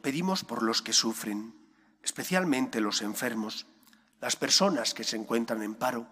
Pedimos 0.00 0.44
por 0.44 0.62
los 0.62 0.80
que 0.80 0.92
sufren, 0.92 1.56
especialmente 2.04 2.80
los 2.80 3.02
enfermos, 3.02 3.66
las 4.20 4.36
personas 4.36 4.94
que 4.94 5.04
se 5.04 5.16
encuentran 5.16 5.62
en 5.62 5.74
paro, 5.74 6.06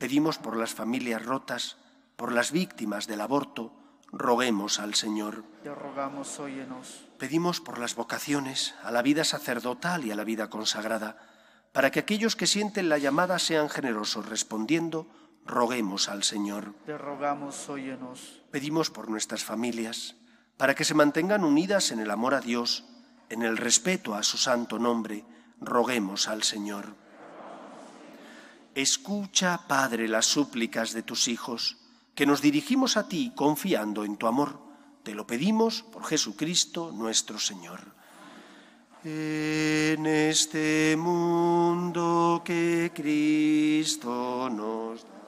Pedimos 0.00 0.38
por 0.38 0.56
las 0.56 0.72
familias 0.72 1.26
rotas, 1.26 1.76
por 2.16 2.32
las 2.32 2.52
víctimas 2.52 3.06
del 3.06 3.20
aborto, 3.20 3.74
roguemos 4.10 4.80
al 4.80 4.94
Señor. 4.94 5.44
Te 5.62 5.74
rogamos, 5.74 6.40
óyenos. 6.40 7.04
Pedimos 7.18 7.60
por 7.60 7.78
las 7.78 7.96
vocaciones, 7.96 8.74
a 8.82 8.92
la 8.92 9.02
vida 9.02 9.24
sacerdotal 9.24 10.06
y 10.06 10.10
a 10.10 10.14
la 10.14 10.24
vida 10.24 10.48
consagrada, 10.48 11.18
para 11.72 11.90
que 11.90 12.00
aquellos 12.00 12.34
que 12.34 12.46
sienten 12.46 12.88
la 12.88 12.96
llamada 12.96 13.38
sean 13.38 13.68
generosos 13.68 14.26
respondiendo, 14.26 15.06
roguemos 15.44 16.08
al 16.08 16.22
Señor. 16.22 16.72
Te 16.86 16.96
rogamos, 16.96 17.68
óyenos. 17.68 18.40
Pedimos 18.50 18.88
por 18.88 19.10
nuestras 19.10 19.44
familias, 19.44 20.16
para 20.56 20.74
que 20.74 20.86
se 20.86 20.94
mantengan 20.94 21.44
unidas 21.44 21.90
en 21.90 22.00
el 22.00 22.10
amor 22.10 22.32
a 22.32 22.40
Dios, 22.40 22.86
en 23.30 23.42
el 23.42 23.56
respeto 23.56 24.14
a 24.14 24.22
su 24.22 24.36
santo 24.36 24.78
nombre, 24.78 25.24
roguemos 25.60 26.28
al 26.28 26.42
Señor. 26.42 26.94
Escucha, 28.74 29.66
Padre, 29.66 30.08
las 30.08 30.26
súplicas 30.26 30.92
de 30.92 31.02
tus 31.02 31.28
hijos, 31.28 31.78
que 32.14 32.26
nos 32.26 32.42
dirigimos 32.42 32.96
a 32.96 33.08
ti 33.08 33.32
confiando 33.34 34.04
en 34.04 34.16
tu 34.16 34.26
amor. 34.26 34.60
Te 35.02 35.14
lo 35.14 35.26
pedimos 35.26 35.82
por 35.82 36.04
Jesucristo 36.04 36.92
nuestro 36.92 37.38
Señor. 37.38 37.80
En 39.02 40.04
este 40.06 40.94
mundo 40.98 42.42
que 42.44 42.92
Cristo 42.94 44.50
nos 44.50 45.04
da. 45.04 45.19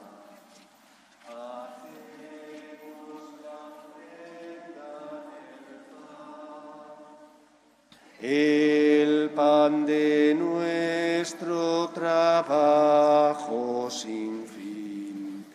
El 8.25 9.31
pan 9.31 9.85
de 9.85 10.33
nuestro 10.33 11.89
trabajo 11.89 13.89
sin 13.91 14.45
fin 14.45 15.45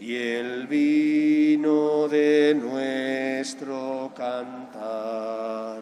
y 0.00 0.16
el 0.16 0.66
vino 0.66 2.08
de 2.08 2.56
nuestro 2.60 4.10
cantar. 4.16 5.80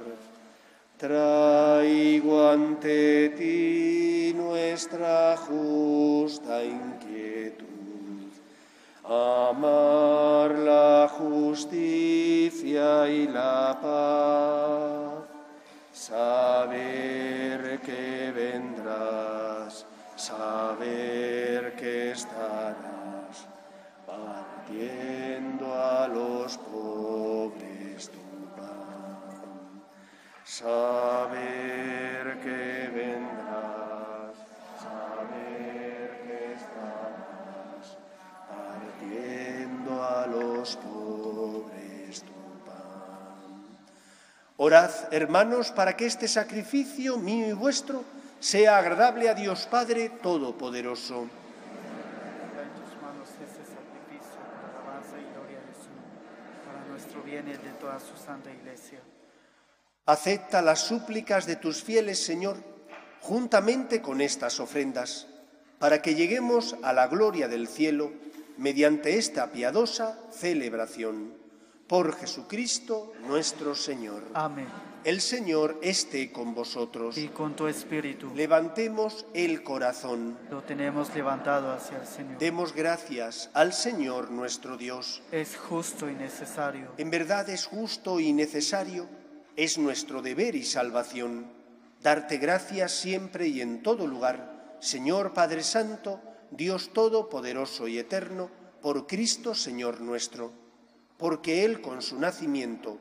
Traigo 0.99 2.51
ante 2.51 3.31
ti 3.31 4.35
nuestra 4.37 5.39
justa 5.39 6.63
inquietud, 6.63 8.29
amar 9.05 10.51
la 10.51 11.09
justicia 11.09 13.09
y 13.09 13.27
la 13.27 13.79
paz 13.81 15.06
Saber 16.09 17.81
que 17.81 18.31
vendrás, 18.33 19.85
saber 20.15 21.75
que 21.75 22.13
estarás 22.13 23.49
partiendo 24.07 25.67
a 25.75 26.07
los 26.07 26.59
pobres 26.59 28.09
tu 28.09 28.47
pan. 28.55 29.83
Saber 30.45 32.06
Orad, 44.59 44.91
hermanos, 45.11 45.71
para 45.71 45.97
que 45.97 46.07
este 46.07 46.27
sacrificio 46.27 47.19
mío 47.19 47.47
y 47.47 47.53
vuestro 47.53 48.05
sea 48.41 48.79
agradable 48.79 49.29
a 49.29 49.35
Dios 49.35 49.67
Padre 49.71 50.09
Todopoderoso. 50.23 51.29
Este 56.97 57.43
de 57.43 57.71
toda 57.79 58.01
su 58.01 58.17
santa 58.17 58.51
iglesia. 58.51 58.99
Acepta 60.07 60.63
las 60.63 60.81
súplicas 60.81 61.45
de 61.45 61.57
tus 61.57 61.83
fieles, 61.83 62.25
Señor, 62.25 62.57
juntamente 63.21 64.01
con 64.01 64.23
estas 64.23 64.59
ofrendas, 64.59 65.27
para 65.79 66.01
que 66.01 66.15
lleguemos 66.15 66.77
a 66.83 66.95
la 66.95 67.09
gloria 67.09 67.47
del 67.47 67.69
cielo 67.69 68.11
mediante 68.57 69.19
esta 69.19 69.53
piadosa 69.53 70.19
celebración 70.33 71.46
por 71.87 72.17
Jesucristo 72.17 73.13
nuestro 73.27 73.75
Señor. 73.75 74.25
Amén. 74.35 74.67
El 75.05 75.21
Señor 75.21 75.79
esté 75.83 76.33
con 76.33 76.53
vosotros. 76.53 77.17
Y 77.17 77.29
con 77.29 77.55
tu 77.55 77.69
espíritu. 77.69 78.33
Levantemos 78.35 79.25
el 79.35 79.63
corazón. 79.63 80.37
Lo 80.51 80.65
tenemos 80.65 81.15
levantado 81.15 81.71
hacia 81.71 82.01
el 82.01 82.07
Señor. 82.09 82.39
Demos 82.39 82.75
gracias 82.75 83.49
al 83.55 83.73
Señor 83.73 84.33
nuestro 84.33 84.77
Dios. 84.77 85.23
Es 85.31 85.57
justo 85.57 86.11
y 86.11 86.15
necesario. 86.15 86.91
En 86.97 87.11
verdad 87.11 87.49
es 87.51 87.67
justo 87.67 88.19
y 88.19 88.33
necesario, 88.33 89.09
es 89.55 89.79
nuestro 89.79 90.23
deber 90.23 90.57
y 90.57 90.65
salvación, 90.65 91.53
darte 92.03 92.39
gracias 92.39 92.91
siempre 92.91 93.47
y 93.47 93.61
en 93.61 93.85
todo 93.85 94.09
lugar, 94.09 94.77
Señor 94.81 95.35
Padre 95.35 95.63
Santo, 95.63 96.21
Dios 96.51 96.91
Todopoderoso 96.93 97.87
y 97.87 97.99
Eterno, 97.99 98.51
por 98.83 99.07
Cristo 99.07 99.55
Señor 99.55 100.01
nuestro 100.01 100.66
porque 101.19 101.65
Él 101.65 101.81
con 101.81 102.03
su 102.03 102.19
nacimiento 102.19 102.99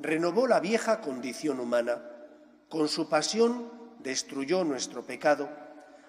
renovó 0.00 0.46
la 0.46 0.60
vieja 0.60 1.00
condición 1.00 1.60
humana, 1.60 2.02
con 2.68 2.88
su 2.88 3.08
pasión 3.08 3.70
destruyó 4.00 4.64
nuestro 4.64 5.04
pecado, 5.04 5.48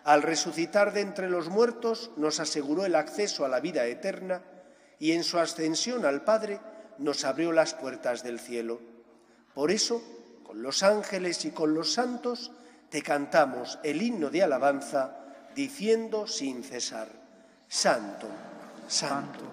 al 0.03 0.21
resucitar 0.21 0.93
de 0.93 1.01
entre 1.01 1.29
los 1.29 1.49
muertos 1.49 2.11
nos 2.17 2.39
aseguró 2.39 2.85
el 2.85 2.95
acceso 2.95 3.45
a 3.45 3.49
la 3.49 3.59
vida 3.59 3.85
eterna 3.85 4.41
y 4.99 5.11
en 5.11 5.23
su 5.23 5.39
ascensión 5.39 6.05
al 6.05 6.23
Padre 6.23 6.59
nos 6.97 7.23
abrió 7.23 7.51
las 7.51 7.73
puertas 7.73 8.23
del 8.23 8.39
cielo. 8.39 8.81
Por 9.53 9.71
eso, 9.71 10.01
con 10.43 10.61
los 10.61 10.83
ángeles 10.83 11.45
y 11.45 11.51
con 11.51 11.73
los 11.73 11.93
santos, 11.93 12.51
te 12.89 13.01
cantamos 13.01 13.79
el 13.83 14.01
himno 14.01 14.29
de 14.29 14.43
alabanza, 14.43 15.17
diciendo 15.55 16.27
sin 16.27 16.63
cesar, 16.63 17.07
Santo, 17.67 18.27
Santo. 18.87 19.52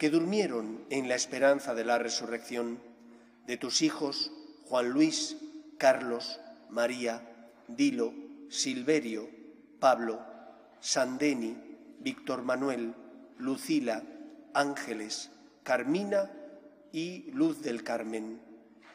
que 0.00 0.08
durmieron 0.08 0.82
en 0.88 1.10
la 1.10 1.14
esperanza 1.14 1.74
de 1.74 1.84
la 1.84 1.98
resurrección, 1.98 2.78
de 3.46 3.58
tus 3.58 3.82
hijos 3.82 4.32
Juan 4.64 4.88
Luis, 4.88 5.36
Carlos, 5.76 6.40
María, 6.70 7.20
Dilo, 7.68 8.14
Silverio, 8.48 9.28
Pablo, 9.78 10.18
Sandeni, 10.80 11.54
Víctor 11.98 12.42
Manuel, 12.44 12.94
Lucila, 13.36 14.02
Ángeles, 14.54 15.28
Carmina 15.64 16.30
y 16.94 17.30
Luz 17.32 17.60
del 17.60 17.84
Carmen. 17.84 18.40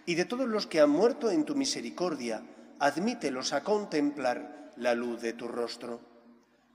Y 0.08 0.16
de 0.16 0.26
todos 0.26 0.48
los 0.48 0.66
que 0.66 0.82
han 0.82 0.90
muerto 0.90 1.30
en 1.30 1.46
tu 1.46 1.54
misericordia, 1.54 2.42
admítelos 2.80 3.54
a 3.54 3.64
contemplar 3.64 4.72
la 4.76 4.96
luz 4.96 5.22
de 5.22 5.34
tu 5.34 5.48
rostro. 5.48 6.00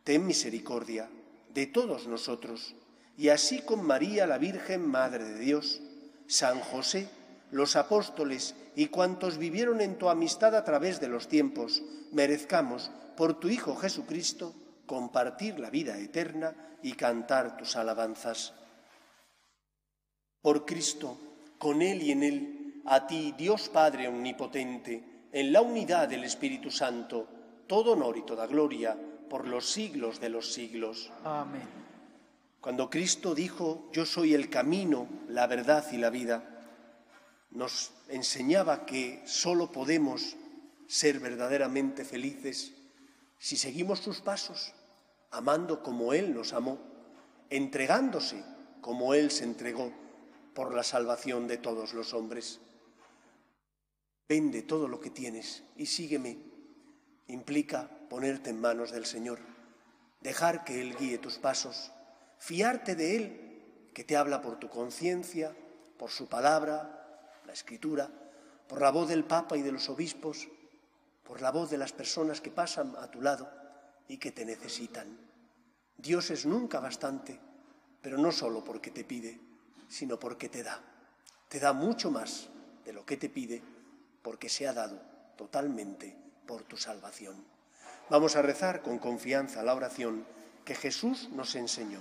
Ten 0.04 0.24
misericordia 0.24 1.10
de 1.52 1.66
todos 1.66 2.06
nosotros, 2.06 2.76
y 3.16 3.28
así 3.28 3.60
con 3.62 3.84
María 3.84 4.26
la 4.26 4.38
Virgen, 4.38 4.86
Madre 4.86 5.24
de 5.24 5.38
Dios, 5.38 5.80
San 6.26 6.60
José, 6.60 7.08
los 7.50 7.76
apóstoles 7.76 8.54
y 8.76 8.86
cuantos 8.86 9.38
vivieron 9.38 9.80
en 9.80 9.98
tu 9.98 10.08
amistad 10.08 10.54
a 10.54 10.64
través 10.64 11.00
de 11.00 11.08
los 11.08 11.28
tiempos, 11.28 11.82
merezcamos, 12.12 12.90
por 13.16 13.38
tu 13.38 13.48
Hijo 13.48 13.76
Jesucristo, 13.76 14.54
compartir 14.86 15.58
la 15.58 15.70
vida 15.70 15.98
eterna 15.98 16.54
y 16.82 16.92
cantar 16.92 17.56
tus 17.56 17.76
alabanzas. 17.76 18.54
Por 20.40 20.64
Cristo, 20.64 21.18
con 21.58 21.82
Él 21.82 22.02
y 22.02 22.12
en 22.12 22.22
Él, 22.22 22.82
a 22.86 23.06
ti, 23.06 23.34
Dios 23.36 23.68
Padre 23.68 24.08
Omnipotente, 24.08 25.28
en 25.32 25.52
la 25.52 25.60
unidad 25.60 26.08
del 26.08 26.24
Espíritu 26.24 26.70
Santo, 26.70 27.28
todo 27.66 27.92
honor 27.92 28.16
y 28.16 28.22
toda 28.22 28.46
gloria 28.46 28.96
por 29.28 29.46
los 29.46 29.70
siglos 29.70 30.20
de 30.20 30.28
los 30.28 30.52
siglos. 30.52 31.10
Amén. 31.24 31.89
Cuando 32.60 32.90
Cristo 32.90 33.34
dijo, 33.34 33.88
yo 33.92 34.04
soy 34.04 34.34
el 34.34 34.50
camino, 34.50 35.08
la 35.28 35.46
verdad 35.46 35.84
y 35.92 35.96
la 35.96 36.10
vida, 36.10 36.60
nos 37.50 37.92
enseñaba 38.08 38.84
que 38.84 39.22
sólo 39.24 39.72
podemos 39.72 40.36
ser 40.86 41.20
verdaderamente 41.20 42.04
felices 42.04 42.74
si 43.38 43.56
seguimos 43.56 44.00
sus 44.00 44.20
pasos, 44.20 44.74
amando 45.30 45.82
como 45.82 46.12
Él 46.12 46.34
nos 46.34 46.52
amó, 46.52 46.78
entregándose 47.48 48.44
como 48.82 49.14
Él 49.14 49.30
se 49.30 49.44
entregó 49.44 49.92
por 50.54 50.74
la 50.74 50.82
salvación 50.82 51.48
de 51.48 51.56
todos 51.56 51.94
los 51.94 52.12
hombres. 52.12 52.60
Vende 54.28 54.62
todo 54.62 54.86
lo 54.86 55.00
que 55.00 55.10
tienes 55.10 55.62
y 55.76 55.86
sígueme. 55.86 56.36
Implica 57.28 57.88
ponerte 58.10 58.50
en 58.50 58.60
manos 58.60 58.90
del 58.90 59.06
Señor, 59.06 59.38
dejar 60.20 60.64
que 60.64 60.82
Él 60.82 60.96
guíe 60.96 61.18
tus 61.18 61.38
pasos, 61.38 61.92
fiarte 62.40 62.96
de 62.96 63.16
Él, 63.16 63.90
que 63.94 64.02
te 64.02 64.16
habla 64.16 64.40
por 64.40 64.58
tu 64.58 64.68
conciencia, 64.68 65.54
por 65.96 66.10
su 66.10 66.26
palabra, 66.26 67.30
la 67.46 67.52
escritura, 67.52 68.10
por 68.66 68.80
la 68.80 68.90
voz 68.90 69.08
del 69.08 69.24
Papa 69.24 69.56
y 69.56 69.62
de 69.62 69.70
los 69.70 69.88
obispos, 69.88 70.48
por 71.22 71.42
la 71.42 71.52
voz 71.52 71.70
de 71.70 71.78
las 71.78 71.92
personas 71.92 72.40
que 72.40 72.50
pasan 72.50 72.96
a 72.96 73.10
tu 73.10 73.20
lado 73.20 73.48
y 74.08 74.16
que 74.16 74.32
te 74.32 74.44
necesitan. 74.44 75.18
Dios 75.96 76.30
es 76.30 76.46
nunca 76.46 76.80
bastante, 76.80 77.38
pero 78.00 78.16
no 78.16 78.32
solo 78.32 78.64
porque 78.64 78.90
te 78.90 79.04
pide, 79.04 79.38
sino 79.88 80.18
porque 80.18 80.48
te 80.48 80.62
da. 80.62 80.80
Te 81.48 81.60
da 81.60 81.72
mucho 81.72 82.10
más 82.10 82.48
de 82.84 82.92
lo 82.92 83.04
que 83.04 83.16
te 83.16 83.28
pide, 83.28 83.62
porque 84.22 84.48
se 84.48 84.66
ha 84.66 84.72
dado 84.72 85.00
totalmente 85.36 86.16
por 86.46 86.62
tu 86.62 86.76
salvación. 86.76 87.44
Vamos 88.08 88.34
a 88.34 88.42
rezar 88.42 88.82
con 88.82 88.98
confianza 88.98 89.62
la 89.62 89.74
oración 89.74 90.26
que 90.64 90.74
Jesús 90.74 91.28
nos 91.30 91.54
enseñó. 91.54 92.00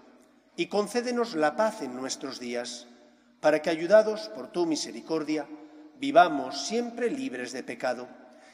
y 0.61 0.67
concédenos 0.67 1.33
la 1.33 1.55
paz 1.55 1.81
en 1.81 1.95
nuestros 1.95 2.39
días, 2.39 2.85
para 3.39 3.63
que, 3.63 3.71
ayudados 3.71 4.29
por 4.29 4.51
tu 4.51 4.67
misericordia, 4.67 5.47
vivamos 5.99 6.67
siempre 6.67 7.09
libres 7.09 7.51
de 7.51 7.63
pecado 7.63 8.07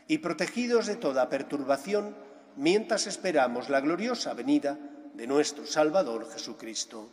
y 0.07 0.19
protegidos 0.19 0.85
de 0.85 0.95
toda 0.95 1.27
perturbación, 1.27 2.15
mientras 2.55 3.07
esperamos 3.07 3.67
la 3.67 3.81
gloriosa 3.81 4.33
venida 4.33 4.79
de 5.15 5.27
nuestro 5.27 5.65
Salvador 5.65 6.31
Jesucristo. 6.31 7.09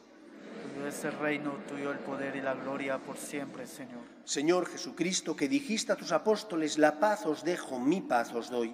Tuyo 0.63 0.87
es 0.87 1.05
el 1.05 1.19
reino, 1.19 1.59
tuyo 1.69 1.91
el 1.91 1.99
poder 1.99 2.37
y 2.37 2.41
la 2.41 2.55
gloria 2.55 2.99
por 2.99 3.17
siempre, 3.17 3.67
Señor. 3.67 4.05
Señor 4.25 4.67
Jesucristo, 4.67 5.35
que 5.35 5.49
dijiste 5.49 5.91
a 5.91 5.97
tus 5.97 6.13
apóstoles, 6.13 6.79
la 6.79 7.01
paz 7.01 7.27
os 7.27 7.43
dejo, 7.43 7.81
mi 7.81 8.01
paz 8.01 8.33
os 8.33 8.49
doy. 8.49 8.73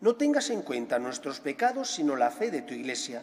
No 0.00 0.16
tengas 0.16 0.50
en 0.50 0.62
cuenta 0.62 0.98
nuestros 0.98 1.38
pecados, 1.38 1.92
sino 1.92 2.16
la 2.16 2.32
fe 2.32 2.50
de 2.50 2.62
tu 2.62 2.74
Iglesia, 2.74 3.22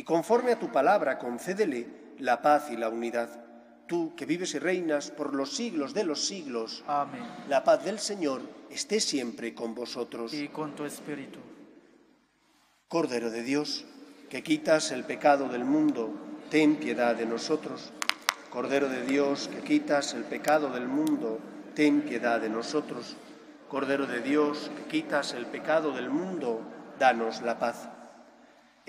y 0.00 0.02
conforme 0.02 0.52
a 0.52 0.58
tu 0.58 0.72
palabra 0.72 1.18
concédele 1.18 2.14
la 2.20 2.40
paz 2.40 2.70
y 2.70 2.76
la 2.78 2.88
unidad. 2.88 3.28
Tú, 3.86 4.14
que 4.16 4.24
vives 4.24 4.54
y 4.54 4.58
reinas 4.58 5.10
por 5.10 5.34
los 5.34 5.54
siglos 5.54 5.92
de 5.92 6.04
los 6.04 6.24
siglos, 6.24 6.82
Amén. 6.86 7.22
la 7.50 7.64
paz 7.64 7.84
del 7.84 7.98
Señor 7.98 8.40
esté 8.70 8.98
siempre 8.98 9.52
con 9.54 9.74
vosotros. 9.74 10.32
Y 10.32 10.48
con 10.48 10.74
tu 10.74 10.86
espíritu. 10.86 11.38
Cordero 12.88 13.30
de 13.30 13.42
Dios, 13.42 13.84
que 14.30 14.42
quitas 14.42 14.90
el 14.90 15.04
pecado 15.04 15.50
del 15.50 15.66
mundo, 15.66 16.14
ten 16.48 16.76
piedad 16.76 17.14
de 17.14 17.26
nosotros. 17.26 17.92
Cordero 18.48 18.88
de 18.88 19.04
Dios, 19.04 19.48
que 19.48 19.60
quitas 19.60 20.14
el 20.14 20.24
pecado 20.24 20.70
del 20.70 20.88
mundo, 20.88 21.40
ten 21.74 22.00
piedad 22.00 22.40
de 22.40 22.48
nosotros. 22.48 23.18
Cordero 23.68 24.06
de 24.06 24.22
Dios, 24.22 24.70
que 24.78 24.84
quitas 24.84 25.34
el 25.34 25.44
pecado 25.44 25.92
del 25.92 26.08
mundo, 26.08 26.62
danos 26.98 27.42
la 27.42 27.58
paz. 27.58 27.90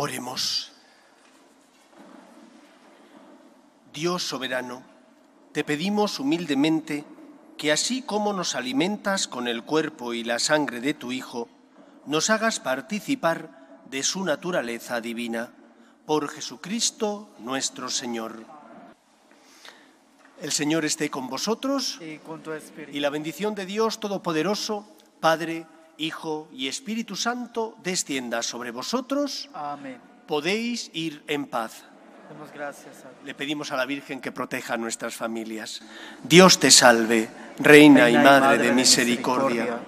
Oremos. 0.00 0.70
Dios 3.92 4.22
soberano, 4.22 4.84
te 5.50 5.64
pedimos 5.64 6.20
humildemente 6.20 7.04
que 7.56 7.72
así 7.72 8.02
como 8.02 8.32
nos 8.32 8.54
alimentas 8.54 9.26
con 9.26 9.48
el 9.48 9.64
cuerpo 9.64 10.14
y 10.14 10.22
la 10.22 10.38
sangre 10.38 10.80
de 10.80 10.94
tu 10.94 11.10
Hijo, 11.10 11.48
nos 12.06 12.30
hagas 12.30 12.60
participar 12.60 13.80
de 13.90 14.04
su 14.04 14.22
naturaleza 14.22 15.00
divina. 15.00 15.52
Por 16.06 16.28
Jesucristo 16.28 17.28
nuestro 17.40 17.90
Señor. 17.90 18.44
El 20.40 20.52
Señor 20.52 20.84
esté 20.84 21.10
con 21.10 21.28
vosotros 21.28 21.98
Y 22.00 22.18
con 22.18 22.40
tu 22.44 22.52
espíritu. 22.52 22.96
y 22.96 23.00
la 23.00 23.10
bendición 23.10 23.56
de 23.56 23.66
Dios 23.66 23.98
Todopoderoso, 23.98 24.88
Padre, 25.18 25.66
Hijo 25.98 26.48
y 26.52 26.68
Espíritu 26.68 27.16
Santo, 27.16 27.76
descienda 27.82 28.42
sobre 28.42 28.70
vosotros. 28.70 29.50
Amén. 29.52 30.00
Podéis 30.26 30.90
ir 30.94 31.24
en 31.26 31.46
paz. 31.46 31.84
Demos 32.28 32.52
gracias 32.52 32.98
a 32.98 33.10
Dios. 33.10 33.24
Le 33.24 33.34
pedimos 33.34 33.72
a 33.72 33.76
la 33.76 33.84
Virgen 33.84 34.20
que 34.20 34.30
proteja 34.30 34.74
a 34.74 34.76
nuestras 34.76 35.16
familias. 35.16 35.82
Dios 36.22 36.60
te 36.60 36.70
salve, 36.70 37.28
Reina, 37.58 38.08
y 38.10 38.16
Madre 38.16 38.58
de 38.58 38.72
misericordia, 38.72 39.78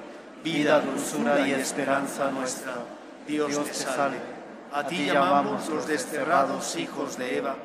vida, 0.42 0.80
dulzura 0.80 1.46
y 1.46 1.52
esperanza 1.52 2.30
nuestra. 2.30 2.74
Dios 3.28 3.64
te 3.64 3.74
salve. 3.74 4.18
A 4.72 4.86
ti 4.86 5.06
llamamos 5.06 5.68
los 5.68 5.86
desterrados 5.86 6.76
hijos 6.76 7.18
de 7.18 7.38
Eva. 7.38 7.56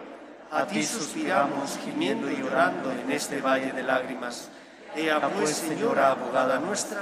A 0.51 0.67
ti 0.67 0.83
suspiramos 0.83 1.79
gimiendo 1.83 2.29
y 2.29 2.37
llorando 2.37 2.91
en 2.91 3.11
este 3.11 3.41
valle 3.41 3.71
de 3.71 3.83
lágrimas. 3.83 4.49
Ea 4.95 5.19
pues, 5.29 5.49
Señora 5.49 6.11
abogada 6.11 6.59
nuestra, 6.59 7.01